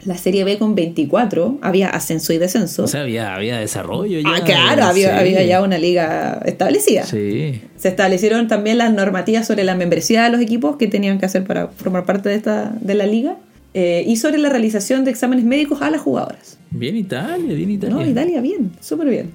[0.04, 2.84] la Serie B con 24, había ascenso y descenso.
[2.84, 4.28] O sea, había, había desarrollo ya.
[4.34, 5.18] ah, claro, había, Sí.
[5.20, 7.04] había ya una liga establecida.
[7.04, 7.60] Sí.
[7.76, 11.44] Se establecieron también las normativas sobre la membresía de los equipos que tenían que hacer
[11.44, 13.36] para formar parte de, esta, de la liga
[13.74, 16.58] eh, y sobre la realización de exámenes médicos a las jugadoras.
[16.70, 17.94] Bien Italia, bien Italia.
[17.96, 19.30] No, Italia bien, súper bien.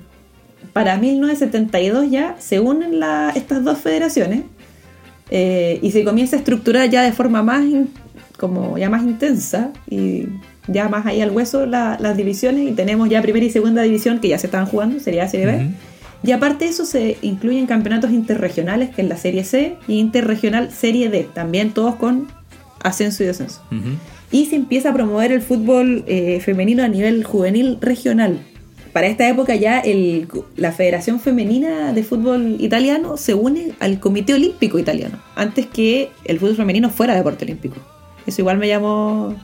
[0.73, 4.41] Para 1972 ya se unen la- estas dos federaciones
[5.31, 7.63] eh, y se comienza a estructurar ya de forma más,
[8.37, 10.23] como ya más intensa y
[10.67, 14.19] ya más ahí al hueso la- las divisiones y tenemos ya primera y segunda división
[14.19, 15.51] que ya se estaban jugando, sería Serie B.
[16.23, 20.71] Y aparte de eso se incluyen campeonatos interregionales que es la Serie C y interregional
[20.71, 22.27] Serie D, también todos con
[22.83, 23.61] ascenso y descenso
[24.31, 28.39] y se empieza a promover el fútbol eh, femenino a nivel juvenil regional.
[28.91, 34.33] Para esta época ya el- la Federación Femenina de Fútbol Italiano se une al Comité
[34.33, 37.75] Olímpico Italiano, antes que el fútbol femenino fuera deporte olímpico.
[38.25, 39.35] Eso igual me llamó,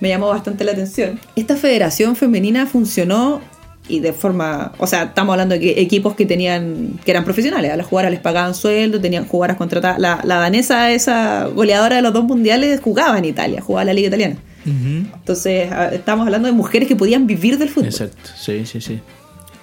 [0.00, 1.18] Me llamó bastante la atención.
[1.36, 3.40] Esta federación femenina funcionó
[3.88, 7.72] y de forma, o sea, estamos hablando de que equipos que tenían, que eran profesionales,
[7.72, 9.98] a las jugadoras les pagaban sueldo, tenían jugadoras contratadas.
[9.98, 13.94] La, la danesa, esa goleadora de los dos mundiales, jugaba en Italia, jugaba en la
[13.94, 14.36] liga italiana.
[14.64, 17.86] Entonces, estamos hablando de mujeres que podían vivir del fútbol.
[17.86, 19.00] Exacto, sí, sí, sí.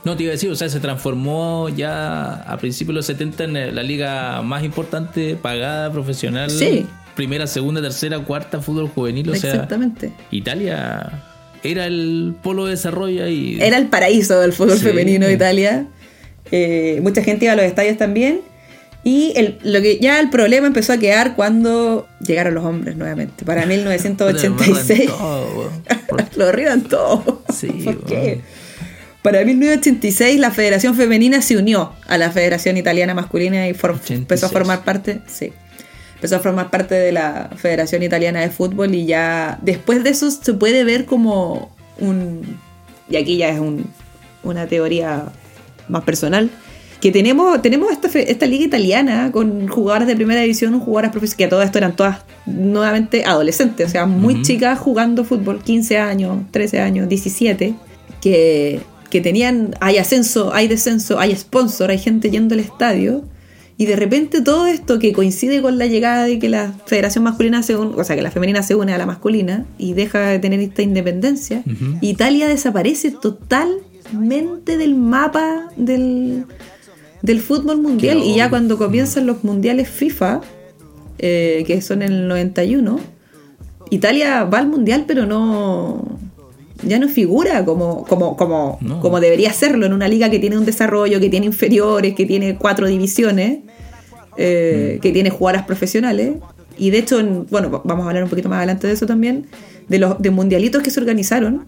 [0.04, 3.43] No, te iba a decir, o sea, se transformó ya a principios de los 70
[3.43, 6.50] en la liga más importante, pagada, profesional.
[6.50, 6.86] Sí.
[7.17, 9.30] Primera, segunda, tercera, cuarta, fútbol juvenil.
[9.30, 10.13] O sea, Exactamente.
[10.32, 11.23] Italia
[11.63, 14.86] era el polo de desarrollo y Era el paraíso del fútbol Sí.
[14.86, 15.88] femenino de Italia.
[16.51, 18.39] Eh, mucha gente iba a los estadios también.
[19.03, 23.43] Y el, lo que ya el problema empezó a quedar cuando llegaron los hombres nuevamente.
[23.45, 25.08] Para 1986.
[25.08, 25.71] Todo,
[26.08, 27.43] por- lo arriban todo.
[27.53, 28.41] Sí, ¿Por qué?
[29.23, 34.19] Para 1986 la Federación Femenina se unió a la Federación Italiana Masculina y for- 86.
[34.19, 35.51] empezó a formar parte, sí,
[36.17, 40.30] empezó a formar parte de la Federación Italiana de Fútbol y ya después de eso
[40.30, 42.58] se puede ver como un,
[43.10, 43.86] y aquí ya es un-
[44.43, 45.25] una teoría
[45.88, 46.49] más personal,
[47.01, 51.45] que tenemos, tenemos esta, esta liga italiana con jugadoras de primera división, jugadoras profesionales, que
[51.45, 56.39] a todo esto eran todas nuevamente adolescentes, o sea, muy chicas jugando fútbol, 15 años,
[56.51, 57.75] 13 años, 17,
[58.21, 58.80] que,
[59.12, 63.23] que tenían, hay ascenso, hay descenso, hay sponsor, hay gente yendo al estadio.
[63.79, 67.61] Y de repente todo esto que coincide con la llegada de que la federación masculina
[67.61, 70.39] se une, o sea, que la femenina se une a la masculina y deja de
[70.39, 71.63] tener esta independencia.
[72.01, 76.45] Italia desaparece totalmente del mapa del,
[77.21, 78.17] del fútbol mundial.
[78.23, 80.41] Y ya cuando comienzan los mundiales FIFA,
[81.19, 82.99] eh, que son en el 91,
[83.91, 86.19] Italia va al mundial, pero no.
[86.83, 88.99] Ya no figura como, como, como, No.
[88.99, 92.55] como debería serlo en una liga que tiene un desarrollo, que tiene inferiores, que tiene
[92.55, 93.59] cuatro divisiones,
[94.37, 96.33] eh, que tiene jugadoras profesionales.
[96.77, 99.47] Y de hecho, en- bueno, vamos a hablar un poquito más adelante de eso también,
[99.87, 101.65] de los de mundialitos que se organizaron.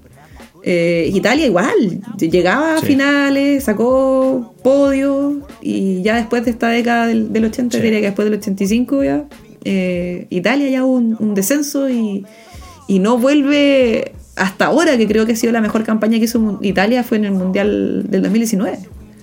[0.62, 7.32] eh, Italia igual, llegaba a finales, sacó podio y ya después de esta década del,
[7.32, 7.82] del 80, Sí.
[7.84, 9.24] diría que después del 85 ya,
[9.64, 12.26] eh, Italia ya hubo un, un descenso y,
[12.90, 16.60] y no vuelve hasta ahora, que creo que ha sido la mejor campaña que hizo
[16.62, 18.80] Italia fue en el Mundial del 2019.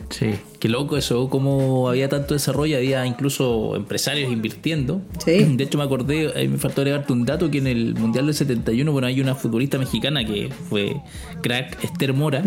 [0.08, 0.26] Sí,
[0.60, 5.00] qué loco eso, como había tanto desarrollo, había incluso empresarios invirtiendo.
[5.24, 5.42] Sí.
[5.56, 8.92] De hecho, me acordé, me faltó agregarte un dato, que en el Mundial del 71,
[8.92, 10.96] bueno, hay una futbolista mexicana que fue
[11.42, 12.44] crack, Esther Mora.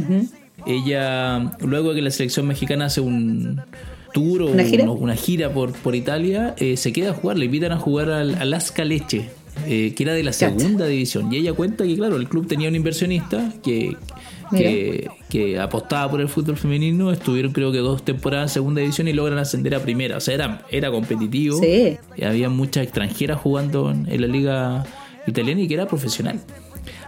[0.65, 3.62] Ella, luego de que la selección mexicana hace un
[4.13, 4.89] tour o ¿Una gira?
[4.89, 8.10] un- una gira por, por Italia, eh, se queda a jugar, le invitan a jugar
[8.10, 9.29] al Alaska Leche.
[9.67, 10.50] Eh, que era de la Cacha.
[10.50, 13.95] segunda división y ella cuenta que claro el club tenía un inversionista que,
[14.52, 19.08] que, que apostaba por el fútbol femenino, estuvieron creo que dos temporadas en segunda división
[19.08, 20.17] y logran ascender a primera.
[20.17, 21.60] O sea, era, era competitivo.
[21.60, 21.98] Sí.
[22.17, 24.86] Y había muchas extranjeras jugando en, en la liga
[25.28, 26.39] italiana y que era profesional.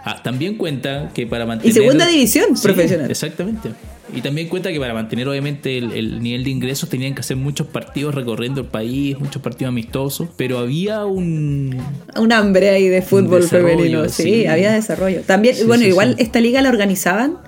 [0.04, 1.74] Ah, también cuenta que para mantener...
[1.74, 3.10] segunda división profesional.
[3.10, 3.70] Exactamente.
[4.12, 7.36] Y también cuenta que para mantener obviamente el, el nivel de ingresos tenían que hacer
[7.36, 11.78] muchos partidos recorriendo el país, muchos partidos amistosos, pero había un...
[12.16, 14.08] Un hambre ahí de fútbol femenino.
[14.08, 14.46] Sí, sí.
[14.46, 15.22] había desarrollo.
[15.22, 17.38] También, Sí, bueno, sí, igual esta liga la organizaban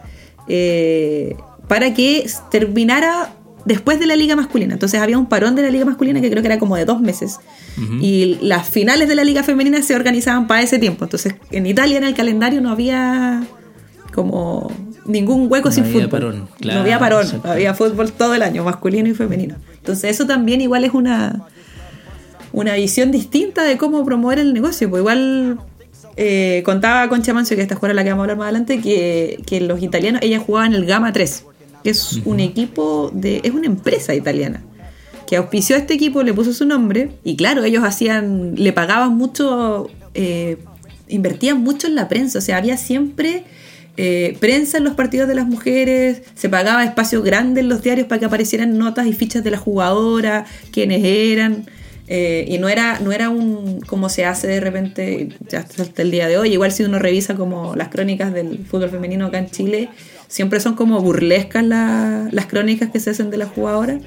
[0.48, 1.36] eh,
[1.68, 4.74] para que terminara después de la liga masculina.
[4.74, 7.00] Entonces había un parón de la liga masculina que creo que era como de dos
[7.00, 7.38] meses.
[8.00, 11.04] Y las finales de la liga femenina se organizaban para ese tiempo.
[11.04, 13.42] Entonces en Italia en el calendario no había
[14.12, 14.70] como
[15.06, 16.10] ningún hueco sin había fútbol.
[16.10, 19.56] parón, no había parón, había fútbol todo el año, masculino y femenino.
[19.74, 21.46] Entonces eso también igual es una,
[22.52, 24.88] una visión distinta de cómo promover el negocio.
[24.88, 25.58] Pues igual
[26.16, 29.42] eh, contaba con Chamancio, que esta jugadora la que vamos a hablar más adelante, que,
[29.46, 31.44] que los italianos, ella jugaba en el Gama 3,
[31.82, 33.40] que es un equipo de.
[33.42, 34.62] es una empresa italiana.
[35.26, 38.54] Que auspició a este equipo, le puso su nombre, y claro, ellos hacían.
[38.56, 39.90] le pagaban mucho.
[40.14, 40.58] eh,
[41.08, 43.44] invertían mucho en la prensa, o sea, había siempre.
[43.96, 48.06] Eh, prensa en los partidos de las mujeres, se pagaba espacio grande en los diarios
[48.08, 51.64] para que aparecieran notas y fichas de la jugadora, quiénes eran.
[52.06, 56.10] Eh, y no era, no era un como se hace de repente ya hasta el
[56.10, 56.52] día de hoy.
[56.52, 59.88] Igual si uno revisa como las crónicas del fútbol femenino acá en Chile,
[60.28, 64.02] siempre son como burlescas la- las crónicas que se hacen de las jugadoras.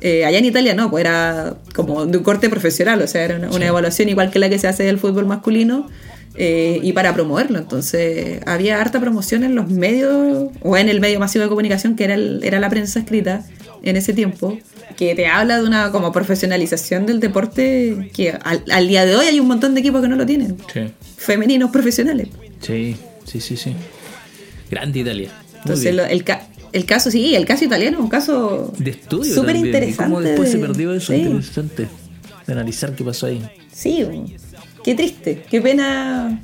[0.00, 3.36] Eh, allá en Italia no, pues era como de un corte profesional, o sea, era
[3.36, 5.88] una, una evaluación igual que la que se hace del fútbol masculino.
[6.36, 11.18] Eh, y para promoverlo, entonces había harta promoción en los medios o en el medio
[11.20, 13.44] masivo de comunicación que era, el- era la prensa escrita
[13.82, 14.58] en ese tiempo,
[14.96, 19.26] que te habla de una como profesionalización del deporte que al, al día de hoy
[19.26, 20.80] hay un montón de equipos que no lo tienen, Sí,
[21.16, 22.28] femeninos profesionales.
[22.60, 23.56] sí, sí, sí.
[23.56, 23.74] sí.
[24.70, 25.30] Grande Italia.
[25.52, 28.90] Muy Entonces lo- el, ca- el caso, sí, el caso italiano es un caso de
[28.90, 30.04] estudio súper interesante.
[30.04, 31.18] cómo después se de- perdió eso, sí.
[31.20, 31.88] interesante.
[32.46, 33.42] De analizar qué pasó ahí.
[33.72, 34.04] Sí,
[34.84, 36.40] qué triste, qué pena,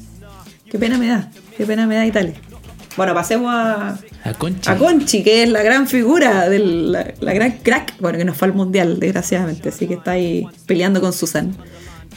[0.70, 2.34] qué pena me da, qué pena me da Italia.
[2.96, 4.72] Bueno, pasemos a, A Concha.
[4.72, 8.36] a Conchi, que es la gran figura, de la, la gran crack, bueno, que nos
[8.36, 11.54] fue al mundial, desgraciadamente, así que está ahí peleando con Susan.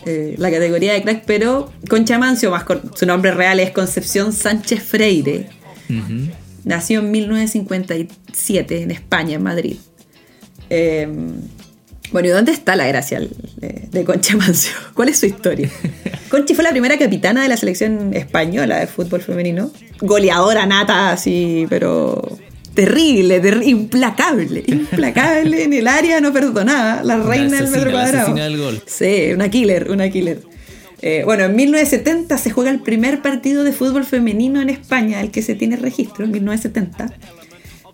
[0.05, 4.32] eh, la categoría de crack, pero Concha Mancio, más con- su nombre real es Concepción
[4.32, 5.49] Sánchez Freire,
[5.89, 6.29] Ujú.
[6.63, 9.77] Nació en 1957 en España, en Madrid.
[10.69, 11.08] Eh,
[12.12, 14.72] bueno, ¿y dónde está la gracia de, Concha Mancio?
[14.93, 15.69] ¿Cuál es su historia?
[16.30, 19.72] Conchi fue la primera capitana de la selección española de fútbol femenino.
[20.02, 22.38] Goleadora nata, así, pero
[22.74, 27.04] terrible, terri- implacable, implacable en el área, no perdonaba.
[27.04, 28.34] La reina del metro cuadrado.
[28.34, 28.82] del gol.
[28.86, 30.39] Sí, una killer, una killer.
[31.02, 35.32] Eh, bueno, en 1970 se juega el primer partido de fútbol femenino en España, el
[35.32, 37.13] que se tiene registro, en 1970.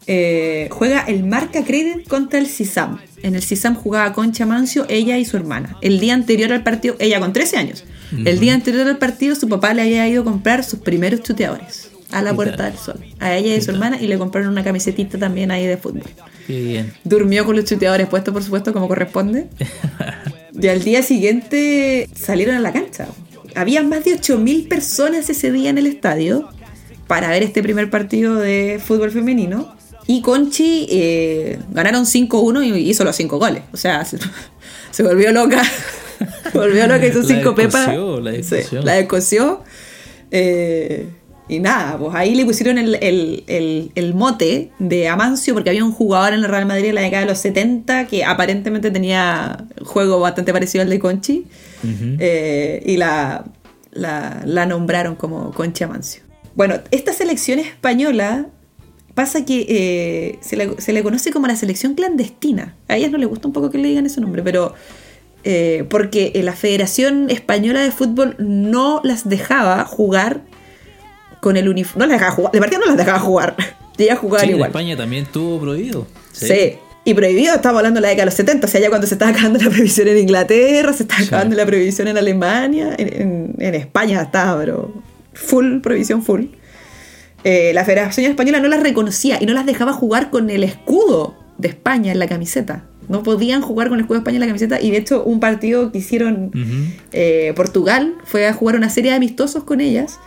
[0.07, 2.99] Eh, juega el Marca Credit contra el CISAM.
[3.23, 5.77] En el CISAM jugaba Concha Mancio, ella y su hermana.
[5.81, 7.83] El día anterior al partido, ella con 13 años,
[8.23, 11.89] el día anterior al partido su papá le había ido a comprar sus primeros chuteadores
[12.11, 12.71] a la ¿Qué Puerta tal?
[12.71, 12.99] del Sol.
[13.19, 16.03] A ella y su hermana y le compraron una camisetita también ahí de fútbol.
[16.45, 16.93] Qué bien.
[17.03, 19.47] Durmió con los chuteadores puestos, por supuesto, como corresponde.
[20.61, 23.07] Y al día siguiente salieron a la cancha.
[23.55, 26.47] Había más de 8.000 personas ese día en el estadio
[27.07, 29.75] para ver este primer partido de fútbol femenino.
[30.07, 33.63] Y Conchi eh, ganaron 5-1 y hizo los 5 goles.
[33.73, 34.17] O sea, se,
[34.91, 35.61] se volvió loca.
[36.51, 37.87] se volvió loca, hizo La 5 pepas.
[37.87, 38.81] descoció, la Sí, descoció.
[38.83, 39.63] la descoció.
[40.31, 41.07] Eh,
[41.47, 45.83] y nada, pues ahí le pusieron el, el- el- el mote de Amancio porque había
[45.85, 49.65] un jugador en el Real Madrid en la década de los 70 que aparentemente tenía
[49.79, 51.45] un juego bastante parecido al de Conchi.
[52.19, 53.45] Eh, y la,
[53.91, 56.23] la, la nombraron como Conchi Amancio.
[56.55, 58.47] Bueno, esta selección española
[59.15, 62.75] pasa que eh, se, le, se le conoce como la selección clandestina.
[62.87, 64.73] A ellas no les gusta un poco que le digan ese nombre, pero
[65.43, 70.41] eh, porque eh, la Federación Española de Fútbol no las dejaba jugar
[71.41, 72.05] con el uniforme.
[72.05, 73.55] No las dejaba jugar, de partida no las dejaba jugar.
[73.97, 74.69] Ellas jugaban Sí, en igual.
[74.69, 76.05] España también estuvo prohibido.
[76.33, 76.73] Sí.
[77.07, 79.13] Y prohibido, estamos hablando de la década de los 70, o sea, ya cuando se
[79.13, 81.27] estaba acabando la prohibición en Inglaterra, se estaba Sí.
[81.27, 84.91] acabando la prohibición en Alemania, en, en- en España estaba, pero
[85.33, 86.45] full, prohibición full.
[87.45, 91.35] Eh, la Federación Española no las reconocía y no las dejaba jugar con el escudo
[91.59, 92.85] de España en la camiseta.
[93.07, 95.39] No podían jugar con el escudo de España en la camiseta y de hecho un
[95.39, 96.51] partido que hicieron
[97.13, 100.19] eh, Portugal fue a jugar una serie de amistosos con ellas,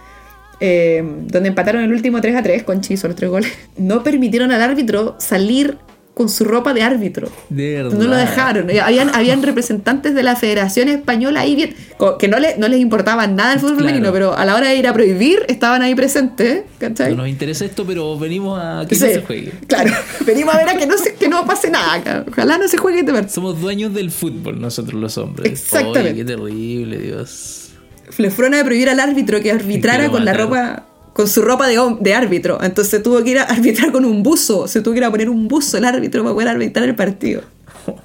[0.60, 3.52] eh, donde empataron el último 3 a 3 con Chi, los tres goles.
[3.76, 5.76] No permitieron al árbitro salir
[6.18, 7.30] con su ropa de árbitro.
[7.48, 7.96] De verdad.
[7.96, 8.68] No lo dejaron.
[8.68, 11.74] Eh, Habían, habían representantes de la Federación Española ahí bien,
[12.18, 13.88] que no, le- no les importaba nada el fútbol Claro.
[13.88, 16.64] femenino, pero a la hora de ir a prohibir estaban ahí presentes.
[16.78, 17.12] ¿cachai?
[17.12, 19.52] No nos interesa esto, pero venimos a que Sí, no se juegue.
[19.68, 19.92] Claro,
[20.26, 22.24] venimos a ver a que no, se- que no pase nada acá.
[22.28, 23.30] Ojalá no se juegue de verdad.
[23.30, 25.50] Somos dueños del fútbol, nosotros los hombres.
[25.50, 26.14] Exactamente.
[26.16, 27.70] Qué terrible, Dios.
[28.18, 30.84] le fueron a prohibir al árbitro que arbitrara con la ropa
[31.18, 34.68] con su ropa de, de árbitro entonces tuvo que ir a arbitrar con un buzo
[34.68, 37.40] se tuvo que ir a poner un buzo el árbitro para poder arbitrar el partido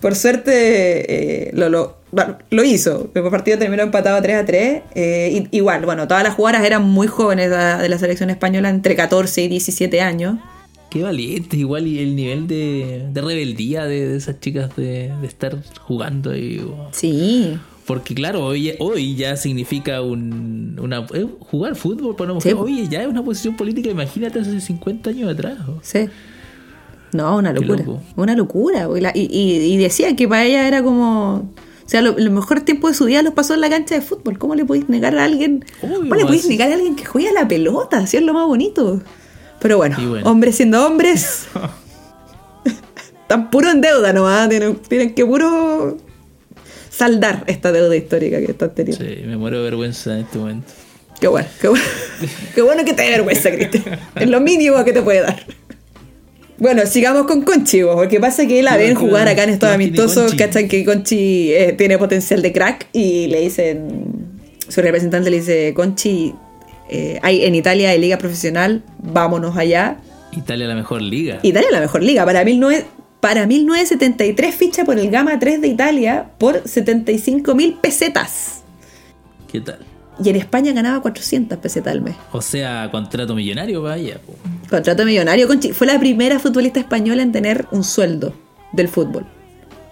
[0.02, 0.54] por suerte
[1.46, 1.98] eh, lo, lo,
[2.50, 6.34] lo hizo el partido terminó empatado 3 a 3 eh, y- igual bueno todas las
[6.34, 10.38] jugadoras eran muy jóvenes de, de la selección española entre 14 y 17 años
[10.90, 15.28] qué valiente, igual y el nivel de, de rebeldía de, de esas chicas de, de
[15.28, 16.88] estar jugando wow.
[16.92, 17.60] Sí.
[17.86, 22.54] Porque claro, hoy, hoy ya significa un, una, eh, jugar fútbol para una Sí.
[22.54, 22.64] mujer.
[22.74, 25.58] Oye, ya es una posición política, imagínate hace 50 años atrás.
[25.82, 26.08] Sí.
[27.12, 27.84] No, una locura.
[28.16, 28.88] Una locura.
[29.14, 31.52] Y, y- decía que para ella era como.
[31.86, 34.02] O sea, lo- el mejor tiempo de su vida los pasó en la cancha de
[34.02, 34.38] fútbol.
[34.40, 35.66] ¿Cómo le podéis negar a alguien?
[35.82, 38.08] Obvio, ¿Cómo le podéis negar a alguien que juega la pelota?
[38.08, 39.02] Si es lo más bonito.
[39.60, 41.48] Pero bueno, hombres siendo hombres.
[43.22, 44.50] están puro en deuda nomás.
[44.50, 45.98] Tienen, tienen que puro
[46.96, 49.04] saldar esta deuda histórica que están teniendo.
[49.04, 50.72] Sí, me muero de vergüenza en este momento.
[51.20, 51.86] Qué bueno, qué bueno.
[52.56, 54.00] qué bueno que te dé vergüenza, Cristian.
[54.16, 55.44] Es lo mínimo que te puede dar.
[56.58, 59.70] Bueno, sigamos con Conchi, vos, porque pasa que la ¿Qué ven jugar acá en estos
[59.70, 65.38] amistosos, cachan que Conchi eh, tiene potencial de crack y le dicen, su representante le
[65.38, 66.34] dice, Conchi,
[66.90, 69.98] eh, hay en Italia hay liga profesional, vámonos allá.
[70.32, 71.40] Italia la mejor liga.
[71.42, 72.86] Italia es la mejor liga, para 19,
[73.24, 78.64] para 1973 ficha por el Gama 3 de Italia por 75 mil pesetas.
[79.50, 79.80] ¿Qué tal?
[80.22, 82.16] Y en España ganaba 400 pesetas al mes.
[82.34, 84.20] O sea, contrato millonario, vaya.
[84.26, 84.34] po.
[84.70, 85.48] Contrato millonario.
[85.48, 88.34] Conchi fue la primera futbolista española en tener un sueldo
[88.74, 89.26] del fútbol.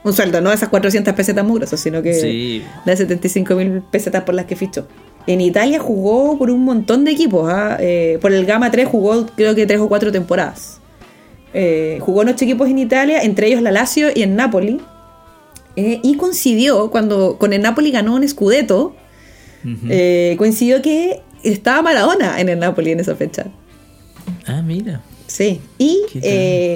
[0.03, 2.63] Un sueldo, no esas 400 pesetas mugrosas, sino que Sí.
[2.83, 4.89] las 75 mil pesetas por las que fichó.
[5.25, 7.49] En Italia jugó por un montón de equipos.
[7.49, 7.77] ¿ah?
[7.79, 10.80] Eh, por el Gama 3 jugó creo que tres o cuatro temporadas.
[11.53, 14.79] Eh, jugó en ocho equipos en Italia, entre ellos la Lazio y en Napoli.
[15.75, 18.95] Eh, y coincidió cuando con el Napoli ganó un Scudetto.
[19.89, 23.45] Eh, coincidió que estaba Maradona en el Napoli en esa fecha.
[24.47, 25.01] Ah, mira.
[25.27, 26.01] Sí, y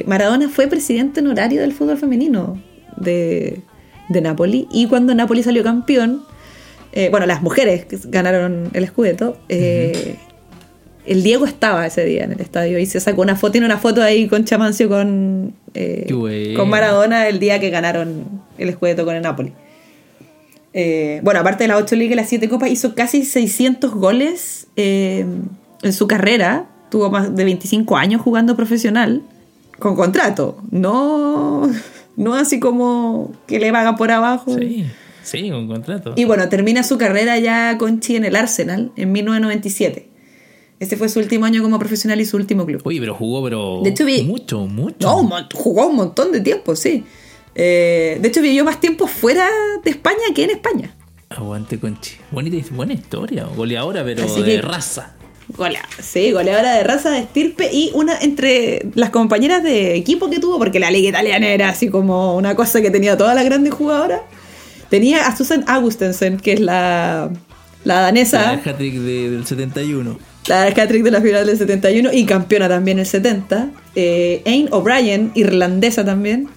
[0.05, 2.61] Maradona fue presidente honorario del fútbol femenino
[2.95, 3.61] de,
[4.09, 4.67] de Napoli.
[4.71, 6.23] Y cuando Napoli salió campeón,
[7.11, 9.37] bueno, las mujeres ganaron el Scudetto,
[11.05, 13.77] el Diego estaba ese día en el estadio y se sacó una foto, tiene una
[13.77, 19.15] foto ahí con Chamancio con, eh, con Maradona el día que ganaron el Scudetto con
[19.15, 19.53] el Napoli.
[20.73, 24.67] Eh, bueno, aparte de las 8 ligas y las 7 copas, hizo casi 600 goles
[24.75, 25.25] eh,
[25.81, 26.67] en su carrera.
[26.89, 29.23] Tuvo más de 25 años jugando profesional
[29.79, 30.57] con contrato.
[30.71, 31.69] No,
[32.17, 34.57] no así como que le pagan por abajo.
[34.57, 34.85] Sí,
[35.23, 36.13] sí, con contrato.
[36.17, 40.14] Y bueno, termina su carrera ya con Chi en el Arsenal en 1997.
[40.79, 42.81] Este fue su último año como profesional y su último club.
[42.83, 43.81] Oye, pero jugó, pero.
[43.83, 44.97] De hecho, vi- Mucho, mucho.
[45.07, 47.03] No, un jugó un montón de tiempo, sí.
[47.55, 49.47] Eh, de hecho, vivió más tiempo fuera
[49.83, 50.93] de España que en España.
[51.29, 52.15] Aguante, Conchi.
[52.31, 53.45] Bonita, buena historia.
[53.55, 55.13] Goleadora, pero Así de que- raza.
[55.47, 60.39] Golea, sí, goleadora de raza de estirpe y una entre las compañeras de equipo que
[60.39, 63.71] tuvo, porque la liga italiana era así como una cosa que tenía todas las grandes
[63.75, 64.21] jugadoras.
[64.89, 67.29] Tenía a Susan Augustensen, que es la,
[67.83, 70.17] la danesa, El hat-trick de- del 71.
[70.47, 73.69] La hat-trick de la final del 71 y campeona también el 70.
[73.95, 76.47] Eh, O'Brien, irlandesa también.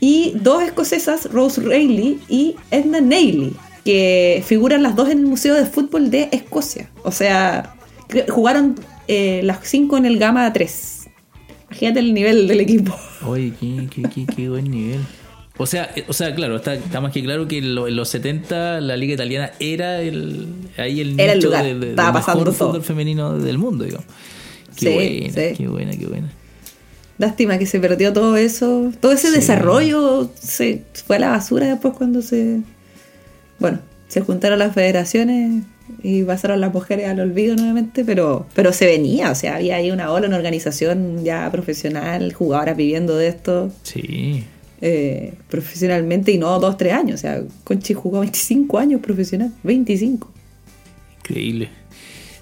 [0.00, 5.54] Y dos escocesas, Rose Rayleigh y Edna Neiley, que figuran las dos en el Museo
[5.54, 6.90] de Fútbol de Escocia.
[7.02, 7.74] O sea,
[8.28, 8.76] jugaron
[9.08, 11.08] eh, las cinco en el Gama 3.
[11.70, 12.94] Imagínate el nivel del equipo.
[13.26, 15.00] Oye, qué, qué, qué, qué buen nivel.
[15.58, 17.96] O sea, eh, o sea, claro, está, está más que claro que en, lo- en
[17.96, 21.90] los 70 la liga italiana era el ahí el Era el nicho lugar, de- de-
[21.90, 22.68] estaba pasando mejor todo.
[22.70, 24.06] fútbol femenino del mundo, digamos.
[24.76, 25.54] Qué Sí, buena, sí.
[25.56, 26.28] qué buena, qué buena.
[27.18, 28.92] Lástima que se perdió todo eso.
[29.00, 29.34] Todo ese Sí.
[29.36, 32.60] desarrollo se fue a la basura después cuando se.
[33.58, 35.62] Bueno, se juntaron las federaciones
[36.02, 39.90] y pasaron las mujeres al olvido nuevamente, pero, pero se venía, o sea, había ahí
[39.90, 44.44] una ola, una organización ya profesional, jugadoras viviendo de esto Sí.
[44.88, 47.16] Eh, profesionalmente y no dos, tres años.
[47.16, 50.32] O sea, Conchi jugó 25 años profesional, 25.
[51.20, 51.68] Increíble.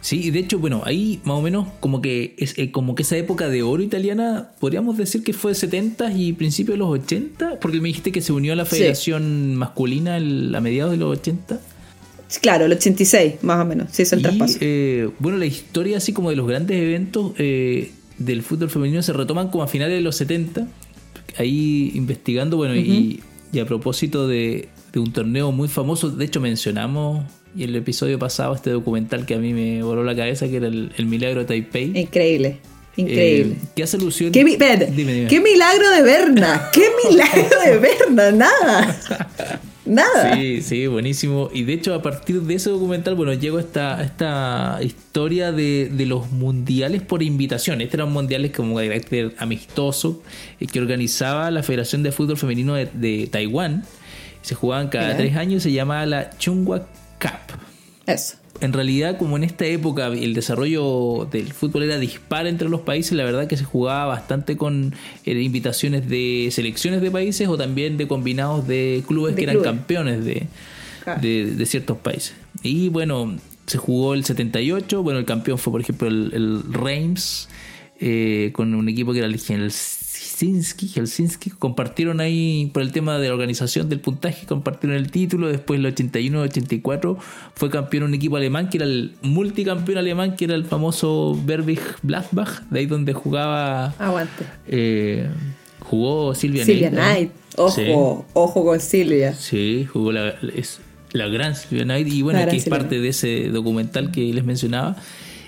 [0.00, 3.02] Sí, y de hecho, bueno, ahí más o menos como que es eh, como que
[3.04, 6.90] esa época de oro italiana, podríamos decir que fue de 70 y principios de los
[6.90, 8.76] 80, porque me dijiste que se unió a la Sí.
[8.76, 11.59] federación masculina el- a mediados de los 80.
[12.42, 14.59] Claro, el 86, más o menos, se hizo el Y, traspaso.
[14.61, 19.12] eh, bueno, la historia así como de los grandes eventos eh, del fútbol femenino se
[19.14, 20.66] retoman como a finales de los 70.
[21.38, 23.20] Ahí investigando, bueno, y,
[23.53, 27.25] y a propósito de, de un torneo muy famoso, de hecho mencionamos
[27.57, 30.57] y en el episodio pasado este documental que a mí me voló la cabeza, que
[30.57, 31.97] era el, el Milagro de Taipei.
[31.99, 32.59] Increíble,
[32.97, 33.55] increíble.
[33.55, 34.32] Eh, que hace alusión...
[34.32, 35.26] ¿Qué, mi- espérate, Dime, dime.
[35.28, 36.70] ¿Qué milagro de Berna?
[36.72, 38.30] ¿Qué milagro de Berna?
[38.32, 39.01] Nada.
[39.87, 40.35] Nada.
[40.35, 41.51] Sí, sí, buenísimo.
[41.53, 46.07] Y de hecho, a partir de ese documental, bueno, llegó esta, esta historia de, de
[46.07, 47.80] los mundiales por invitación.
[47.82, 50.22] Estos eran mundiales como de carácter amistoso
[50.59, 53.85] eh, que organizaba la Federación de Fútbol Femenino de, de Taiwán.
[54.41, 56.87] Se jugaban cada tres años y se llamaba la Chungwa
[57.20, 57.59] Cup.
[58.07, 58.37] Eso.
[58.61, 63.12] En realidad, como en esta época el desarrollo del fútbol era dispar entre los países,
[63.12, 64.94] la verdad que se jugaba bastante con
[65.24, 69.62] eh, invitaciones de selecciones de países o también de combinados de clubes De que eran
[69.62, 70.46] campeones de,
[71.02, 71.20] Claro.
[71.20, 72.34] de, de ciertos países.
[72.62, 73.36] Y bueno,
[73.66, 77.48] se jugó el 78, bueno, el campeón fue por ejemplo el, el Reims,
[78.00, 79.34] eh, con un equipo que era el
[80.39, 85.49] Helsinki, Helsinki, compartieron ahí por el tema de la organización del puntaje, compartieron el título,
[85.49, 87.16] después el 81-84
[87.55, 91.80] fue campeón un equipo alemán que era el multicampeón alemán, que era el famoso Berbig
[92.03, 94.45] Gladbach, de ahí donde jugaba, Aguante.
[94.66, 95.28] eh,
[95.80, 97.30] jugó Silvia, Silvia Knight.
[97.30, 97.30] Knight.
[97.57, 97.85] Ojo, Sí.
[98.32, 99.35] ojo con Silvia.
[99.35, 100.80] Sí, jugó la, es
[101.12, 104.45] la gran Silvia Knight y bueno, que es Silvia parte de ese documental que les
[104.45, 104.97] mencionaba.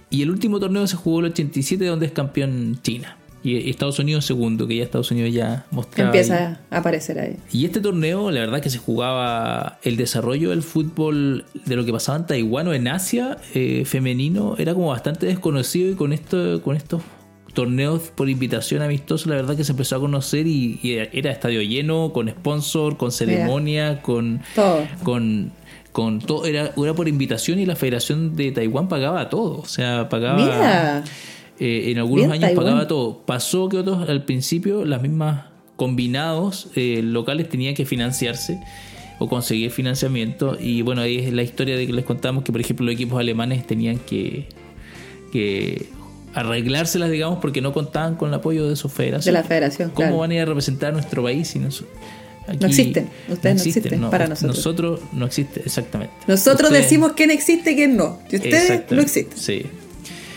[0.09, 3.16] Y el último torneo se jugó el 87 donde es campeón China.
[3.47, 6.11] Y Estados Unidos segundo, que ya Estados Unidos ya mostraba.
[6.11, 6.18] ahí.
[6.18, 7.36] Empieza a aparecer ahí.
[7.53, 11.92] Y este torneo, la verdad que se jugaba el desarrollo del fútbol de lo que
[11.92, 16.61] pasaba en Taiwán o en Asia eh, femenino, era como bastante desconocido y con esto,
[16.62, 17.03] con estos
[17.55, 21.62] torneos por invitación amistosa, la verdad que se empezó a conocer y, y era estadio
[21.62, 24.86] lleno, con sponsor, con ceremonia, con Todo.
[25.05, 25.53] con
[25.92, 30.11] con todo era, era por invitación y la Federación de Taiwán pagaba todo, o sea,
[30.11, 31.05] pagaba Mira.
[31.59, 32.64] Eh, en algunos Bien, años Taiwán.
[32.64, 33.22] pagaba todo.
[33.26, 35.46] Pasó que otros al principio las mismas
[35.76, 38.59] combinados eh, locales tenían que financiarse
[39.18, 42.61] o conseguir financiamiento y bueno, ahí es la historia de que les contamos que por
[42.61, 44.46] ejemplo los equipos alemanes tenían que
[45.32, 45.88] que
[46.34, 49.34] arreglárselas digamos porque no contaban con el apoyo de su federación.
[49.34, 50.18] De la federación, ¿Cómo claro.
[50.18, 53.09] van a ir a representar a nuestro país si no, aquí No existen.
[53.28, 54.57] Ustedes no existen para nosotros.
[54.57, 56.12] Nosotros no existe, exactamente.
[56.26, 58.18] Nosotros Ustedes- decimos quién existe y quién no.
[58.30, 59.38] Y ustedes no existen.
[59.38, 59.62] Sí.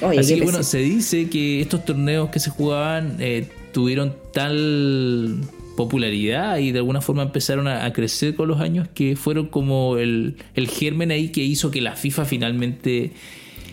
[0.02, 5.40] Oye, Así que bueno, se dice que estos torneos que se jugaban eh, tuvieron tal
[5.76, 9.98] popularidad y de alguna forma empezaron a, a crecer con los años que fueron como
[9.98, 13.12] el, el germen ahí que hizo que la FIFA finalmente,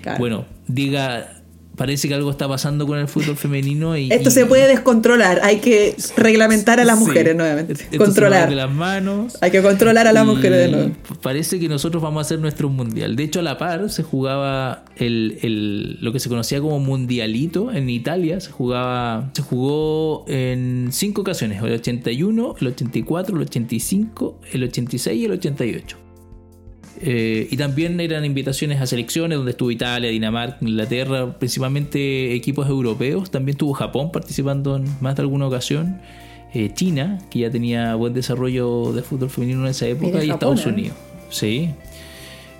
[0.02, 0.18] Claro.
[0.20, 1.42] bueno, diga,
[1.76, 4.10] parece que algo está pasando con el fútbol femenino y...
[4.12, 5.40] Esto y- se puede descontrolar.
[5.42, 7.04] Hay que reglamentar a las Sí.
[7.04, 7.74] mujeres nuevamente.
[7.98, 8.50] Controlar.
[8.52, 9.36] las manos.
[9.40, 10.90] Hay que controlar a las mujeres de nuevo.
[11.22, 13.14] Parece que nosotros vamos a hacer nuestro mundial.
[13.16, 17.70] De hecho, a la par se jugaba el, el- lo que se conocía como mundialito
[17.72, 18.40] en Italia.
[18.40, 25.20] Se jugaba, se jugó en cinco ocasiones: el 81, el 84, el 85, el 86
[25.20, 25.98] y el 88.
[27.02, 33.30] Eh, y también eran invitaciones a selecciones donde estuvo Italia, Dinamarca, Inglaterra, principalmente equipos europeos.
[33.30, 35.98] También estuvo Japón participando en más de alguna ocasión.
[36.54, 40.54] Eh, China, que ya tenía buen desarrollo de fútbol femenino en esa época, y Japón,
[40.56, 40.68] Estados ¿eh?
[40.70, 40.96] Unidos.
[41.28, 41.70] Sí.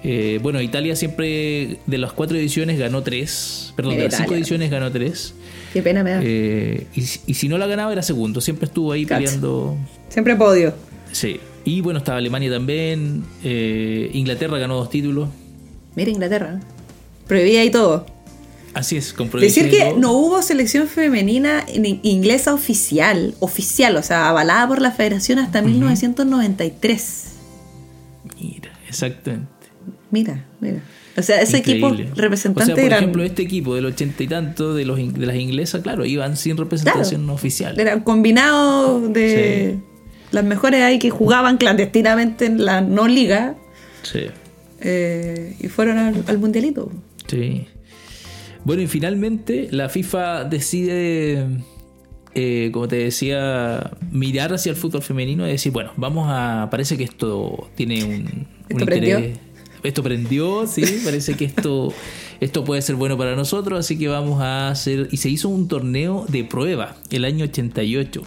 [0.04, 3.72] Eh, bueno, Italia siempre de las cuatro ediciones ganó tres.
[3.74, 5.34] Perdón, Mira, de las cinco ediciones ganó tres.
[5.72, 6.20] Qué pena me da.
[6.22, 8.40] Eh, y, si- y si no la ganaba era segundo.
[8.40, 9.76] Siempre estuvo ahí peleando.
[10.10, 10.74] Siempre podio.
[11.12, 11.40] Sí.
[11.66, 13.24] Y bueno, estaba Alemania también.
[13.44, 15.28] eh, Inglaterra ganó dos títulos.
[15.96, 16.60] Mira Inglaterra.
[17.26, 18.06] Prohibía y todo.
[18.72, 24.28] Así es, con Decir que no hubo selección femenina en- inglesa oficial, oficial, o sea,
[24.28, 27.24] avalada por la federación hasta 1993.
[28.38, 29.46] Mira, exactamente.
[30.10, 30.82] Mira, mira.
[31.16, 34.26] O sea, ese equipo representante O sea, por eran, ejemplo, este equipo del ochenta y
[34.26, 37.80] tanto de, los, de las inglesas, claro, iban sin representación oficial.
[37.80, 39.78] eran combinados de
[40.32, 43.54] las mejores ahí que jugaban clandestinamente en la no liga
[44.02, 44.26] Sí.
[44.80, 46.90] eh, y fueron al, al mundialito.
[47.26, 47.66] Sí.
[48.64, 51.46] Bueno, y finalmente la FIFA decide,
[52.34, 56.68] eh, como te decía, mirar hacia el fútbol femenino y decir, bueno, vamos a.
[56.70, 59.20] Parece que esto tiene un, un ¿Esto prendió?
[59.82, 61.92] Esto prendió, sí, parece que esto,
[62.40, 65.08] esto puede ser bueno para nosotros, así que vamos a hacer.
[65.12, 68.22] Y se hizo un torneo de prueba el año 88.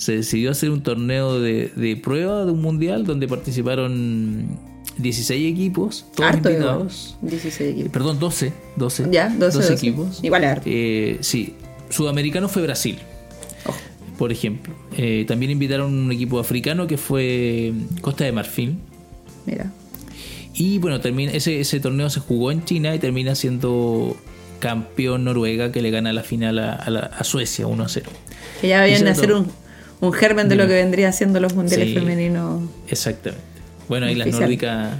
[0.00, 4.46] Se decidió hacer un torneo de, de prueba de un mundial donde participaron
[4.96, 7.16] 16 equipos, todos Harto, invitados.
[7.20, 7.92] 16 Eh, equipos.
[7.92, 8.52] Perdón, 12.
[8.76, 9.74] 12, Ya, 12, 12.
[9.74, 10.20] equipos.
[10.24, 10.64] Igual es harto.
[10.72, 11.54] Eh, sí,
[11.90, 12.96] sudamericano fue Brasil,
[13.66, 13.76] Ojo.
[14.16, 14.72] por ejemplo.
[14.96, 18.78] Eh, también invitaron un equipo africano que fue Costa de Marfil.
[19.44, 19.70] Mira.
[20.54, 24.16] Y bueno, termina, ese, ese torneo se jugó en China y termina siendo
[24.60, 28.10] campeón Noruega que le gana la final a, a la- a Suecia 1 a 0.
[28.62, 29.46] Que ya vayan a Ese hacer un,
[30.00, 31.94] un germen de lo que vendrían siendo los mundiales Sí.
[31.94, 32.62] femeninos.
[32.88, 33.44] Exactamente.
[33.88, 34.94] Bueno, ahí las nórdicas,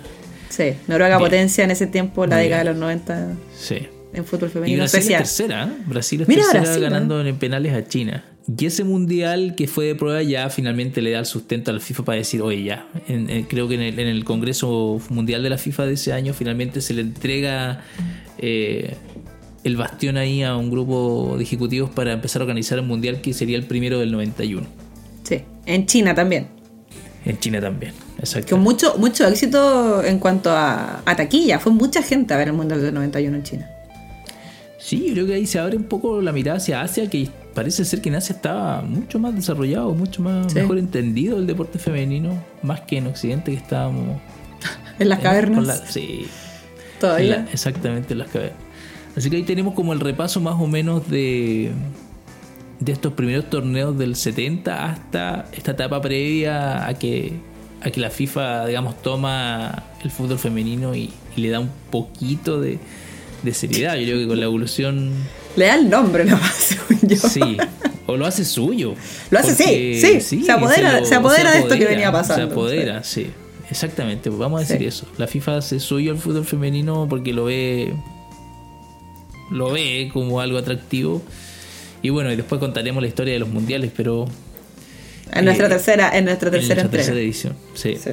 [0.49, 1.29] Sí, Noruega Bien.
[1.31, 3.87] potencia en ese tiempo, la Muy década de los 90 sí.
[4.13, 4.79] en fútbol Y femenino.
[4.79, 5.23] Brasil especial.
[5.23, 5.83] es tercera, ¿eh?
[5.87, 6.87] Brasil es Mira, tercera Brasil, ¿eh?
[6.91, 8.25] ganando en penales a China.
[8.59, 11.79] Y ese mundial que fue de prueba ya finalmente le da el sustento a la
[11.79, 15.45] FIFA para decir, oye, ya, en- en- creo que en el, en el Congreso Mundial
[15.45, 17.83] de la FIFA de ese año finalmente se le entrega
[18.39, 18.97] eh,
[19.63, 23.33] el bastión ahí a un grupo de ejecutivos para empezar a organizar el mundial que
[23.35, 24.67] sería el primero del 91.
[25.67, 26.49] En China también.
[27.25, 28.51] En China también, exacto.
[28.57, 31.59] Con mucho, mucho éxito en cuanto a, a taquilla.
[31.59, 33.71] Fue mucha gente a ver el Mundial del 91 en China.
[34.79, 37.85] Sí, yo creo que ahí se abre un poco la mirada hacia Asia, que parece
[37.85, 40.59] ser que en Asia estaba mucho más desarrollado, mucho más Sí.
[40.59, 44.19] mejor entendido el deporte femenino, más que en Occidente que estábamos
[44.99, 45.67] En las en- cavernas.
[45.67, 46.27] la- sí,
[46.99, 47.37] Todavía.
[47.37, 48.59] en la- exactamente en las cavernas.
[49.15, 51.71] Así que ahí tenemos como el repaso más o menos de
[52.81, 57.35] de estos primeros torneos del 70 hasta esta etapa previa a que
[57.83, 62.61] a que la FIFA digamos toma el fútbol femenino y, y le da un poquito
[62.61, 62.79] de,
[63.43, 63.97] de seriedad.
[63.97, 65.13] Yo creo que con la evolución
[65.57, 67.17] Le da el nombre nomás, yo.
[67.17, 67.57] Sí,
[68.07, 68.95] o lo hace suyo.
[69.31, 72.47] Lo hace, sí, sí, se apodera- se apodera de esto que venía pasando.
[72.47, 73.29] Se apodera, sí.
[73.71, 74.85] Exactamente, pues vamos a decir Sí.
[74.87, 75.07] eso.
[75.17, 77.95] La FIFA hace suyo el fútbol femenino porque lo ve
[79.51, 81.23] lo ve como algo atractivo.
[82.03, 84.27] Y bueno, y después contaremos la historia de los mundiales, pero
[85.33, 87.05] En nuestra Eh, tercera, en nuestra en tercera nuestra entrega.
[87.05, 87.53] tercera edición.
[87.75, 87.97] Sí.
[88.03, 88.11] Sí.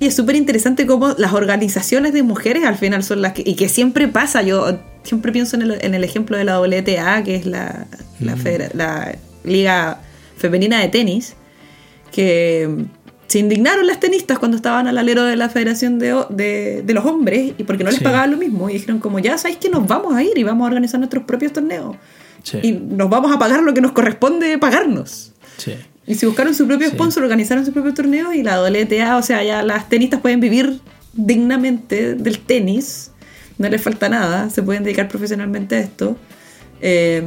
[0.00, 3.42] Y es súper interesante cómo las organizaciones de mujeres al final son las que.
[3.46, 4.42] Y que siempre pasa.
[4.42, 7.86] Yo siempre pienso en el, en el ejemplo de la WTA, que es la,
[8.18, 9.14] la, federa- la
[9.44, 10.00] Liga
[10.38, 11.34] Femenina de Tenis,
[12.10, 12.68] que
[13.28, 17.04] se indignaron las tenistas cuando estaban al alero de la Federación de, de, de los
[17.04, 18.04] Hombres y porque no les Sí.
[18.04, 18.68] pagaban lo mismo.
[18.68, 21.24] Y dijeron, como ya sabéis que nos vamos a ir y vamos a organizar nuestros
[21.24, 21.96] propios torneos.
[22.42, 22.58] Sí.
[22.62, 25.32] Y nos vamos a pagar lo que nos corresponde pagarnos.
[25.56, 25.74] sí.
[26.04, 29.42] Y si buscaron su propio sponsor, organizaron su propio torneo y la WTA, o sea,
[29.44, 30.80] ya las tenistas pueden vivir
[31.12, 33.12] dignamente del tenis,
[33.58, 36.16] no les falta nada, se pueden dedicar profesionalmente a esto.
[36.80, 37.22] Eh,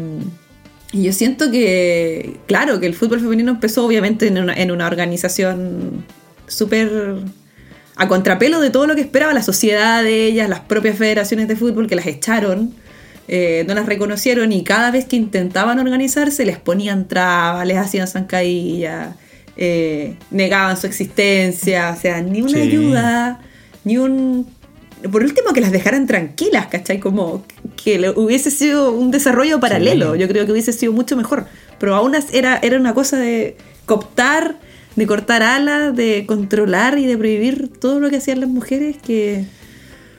[0.91, 4.87] y yo siento que, claro, que el fútbol femenino empezó obviamente en una, en una
[4.87, 6.05] organización
[6.47, 7.15] súper
[7.95, 11.55] a contrapelo de todo lo que esperaba la sociedad de ellas, las propias federaciones de
[11.55, 12.73] fútbol que las echaron,
[13.27, 18.07] eh, no las reconocieron y cada vez que intentaban organizarse les ponían trabas, les hacían
[18.07, 19.15] zancadillas,
[19.57, 22.61] eh, negaban su existencia, o sea, ni una Sí.
[22.61, 23.39] ayuda,
[23.83, 24.47] ni un...
[25.11, 26.99] Por último, que las dejaran tranquilas, ¿cachai?
[26.99, 27.43] Como
[27.83, 30.19] que hubiese sido un desarrollo paralelo, Sí.
[30.19, 31.45] yo creo que hubiese sido mucho mejor,
[31.79, 33.55] pero aún era, era una cosa de
[33.85, 34.55] cooptar,
[34.95, 39.45] de cortar alas, de controlar y de prohibir todo lo que hacían las mujeres que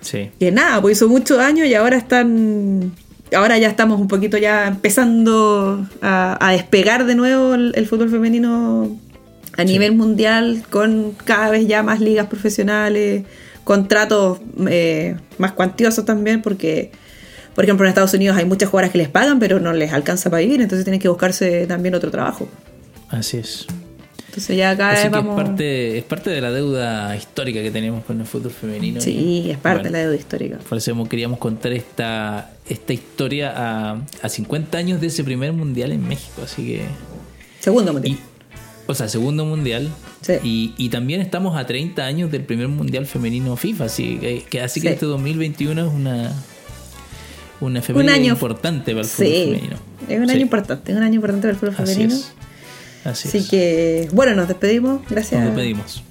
[0.07, 0.31] Sí.
[0.39, 2.93] que nada, pues hizo muchos años y ahora están.
[3.35, 8.09] Ahora ya estamos un poquito ya empezando a, a despegar de nuevo el, el fútbol
[8.09, 8.97] femenino
[9.57, 9.69] a Sí.
[9.73, 13.25] nivel mundial con cada vez ya más ligas profesionales,
[13.65, 14.39] contratos
[14.69, 16.93] eh, más cuantiosos también, porque,
[17.57, 20.31] por ejemplo, en Estados Unidos hay muchas jugadoras que les pagan, pero no les alcanza
[20.31, 22.49] para vivir, entonces tienen que buscarse también otro trabajo.
[23.09, 23.67] Así es.
[24.37, 25.39] Entonces ya cada Así vez que vamos.
[25.41, 29.01] es parte, es parte de la deuda histórica que tenemos con el fútbol femenino.
[29.01, 30.59] Sí, es parte bueno, de la deuda histórica.
[30.69, 35.91] Por eso queríamos contar esta, esta historia a, a 50 años de ese primer mundial
[35.93, 36.43] en México.
[36.45, 36.83] Así que.
[37.61, 38.19] Segundo y-
[38.89, 39.89] o sea, segundo mundial.
[40.21, 40.35] Sí.
[40.45, 43.85] Y, y también estamos a 30 años del primer mundial femenino FIFA.
[43.87, 44.95] Así que, que- así que Sí.
[44.95, 46.33] este 2021 es una.
[47.59, 49.77] Una efeméride año- importante para el fútbol Sí, femenino.
[50.09, 52.15] es un Sí, año importante, es un año importante para el fútbol Así femenino.
[52.21, 52.33] es.
[53.07, 53.49] Así, Así es.
[53.49, 55.01] que, bueno, nos despedimos.
[55.09, 55.41] Gracias.
[55.41, 56.03] Nos despedimos.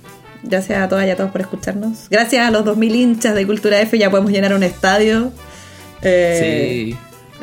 [0.44, 2.08] Gracias a todas y a todos por escucharnos.
[2.10, 5.32] Gracias a los 2000 hinchas de Cultura F, ya podemos llenar un estadio.
[6.02, 6.98] Eh, Sí.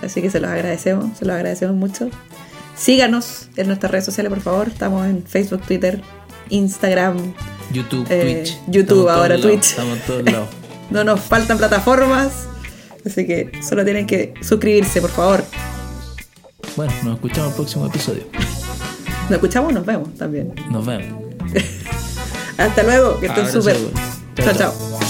[0.07, 2.09] Así que se los agradecemos, se los agradecemos mucho.
[2.77, 4.69] Síganos en nuestras redes sociales, por favor.
[4.69, 6.01] Estamos en Facebook, Twitter,
[6.49, 7.35] Instagram.
[7.73, 8.59] YouTube, Eh, Twitch.
[8.69, 9.65] YouTube, Estamos en ahora Twitch.
[9.71, 10.49] Estamos en todos lados.
[10.91, 12.33] No nos faltan plataformas.
[13.07, 15.43] Así que solo tienen que suscribirse, por favor.
[16.77, 18.25] Bueno, nos escuchamos el próximo episodio.
[19.23, 20.53] Nos escuchamos nos vemos también.
[20.71, 21.07] Nos vemos.
[22.59, 23.63] Hasta luego, que estén Abrazo.
[23.63, 23.77] súper.
[24.37, 24.47] Chao.
[24.47, 24.55] chao.
[24.55, 25.02] chao.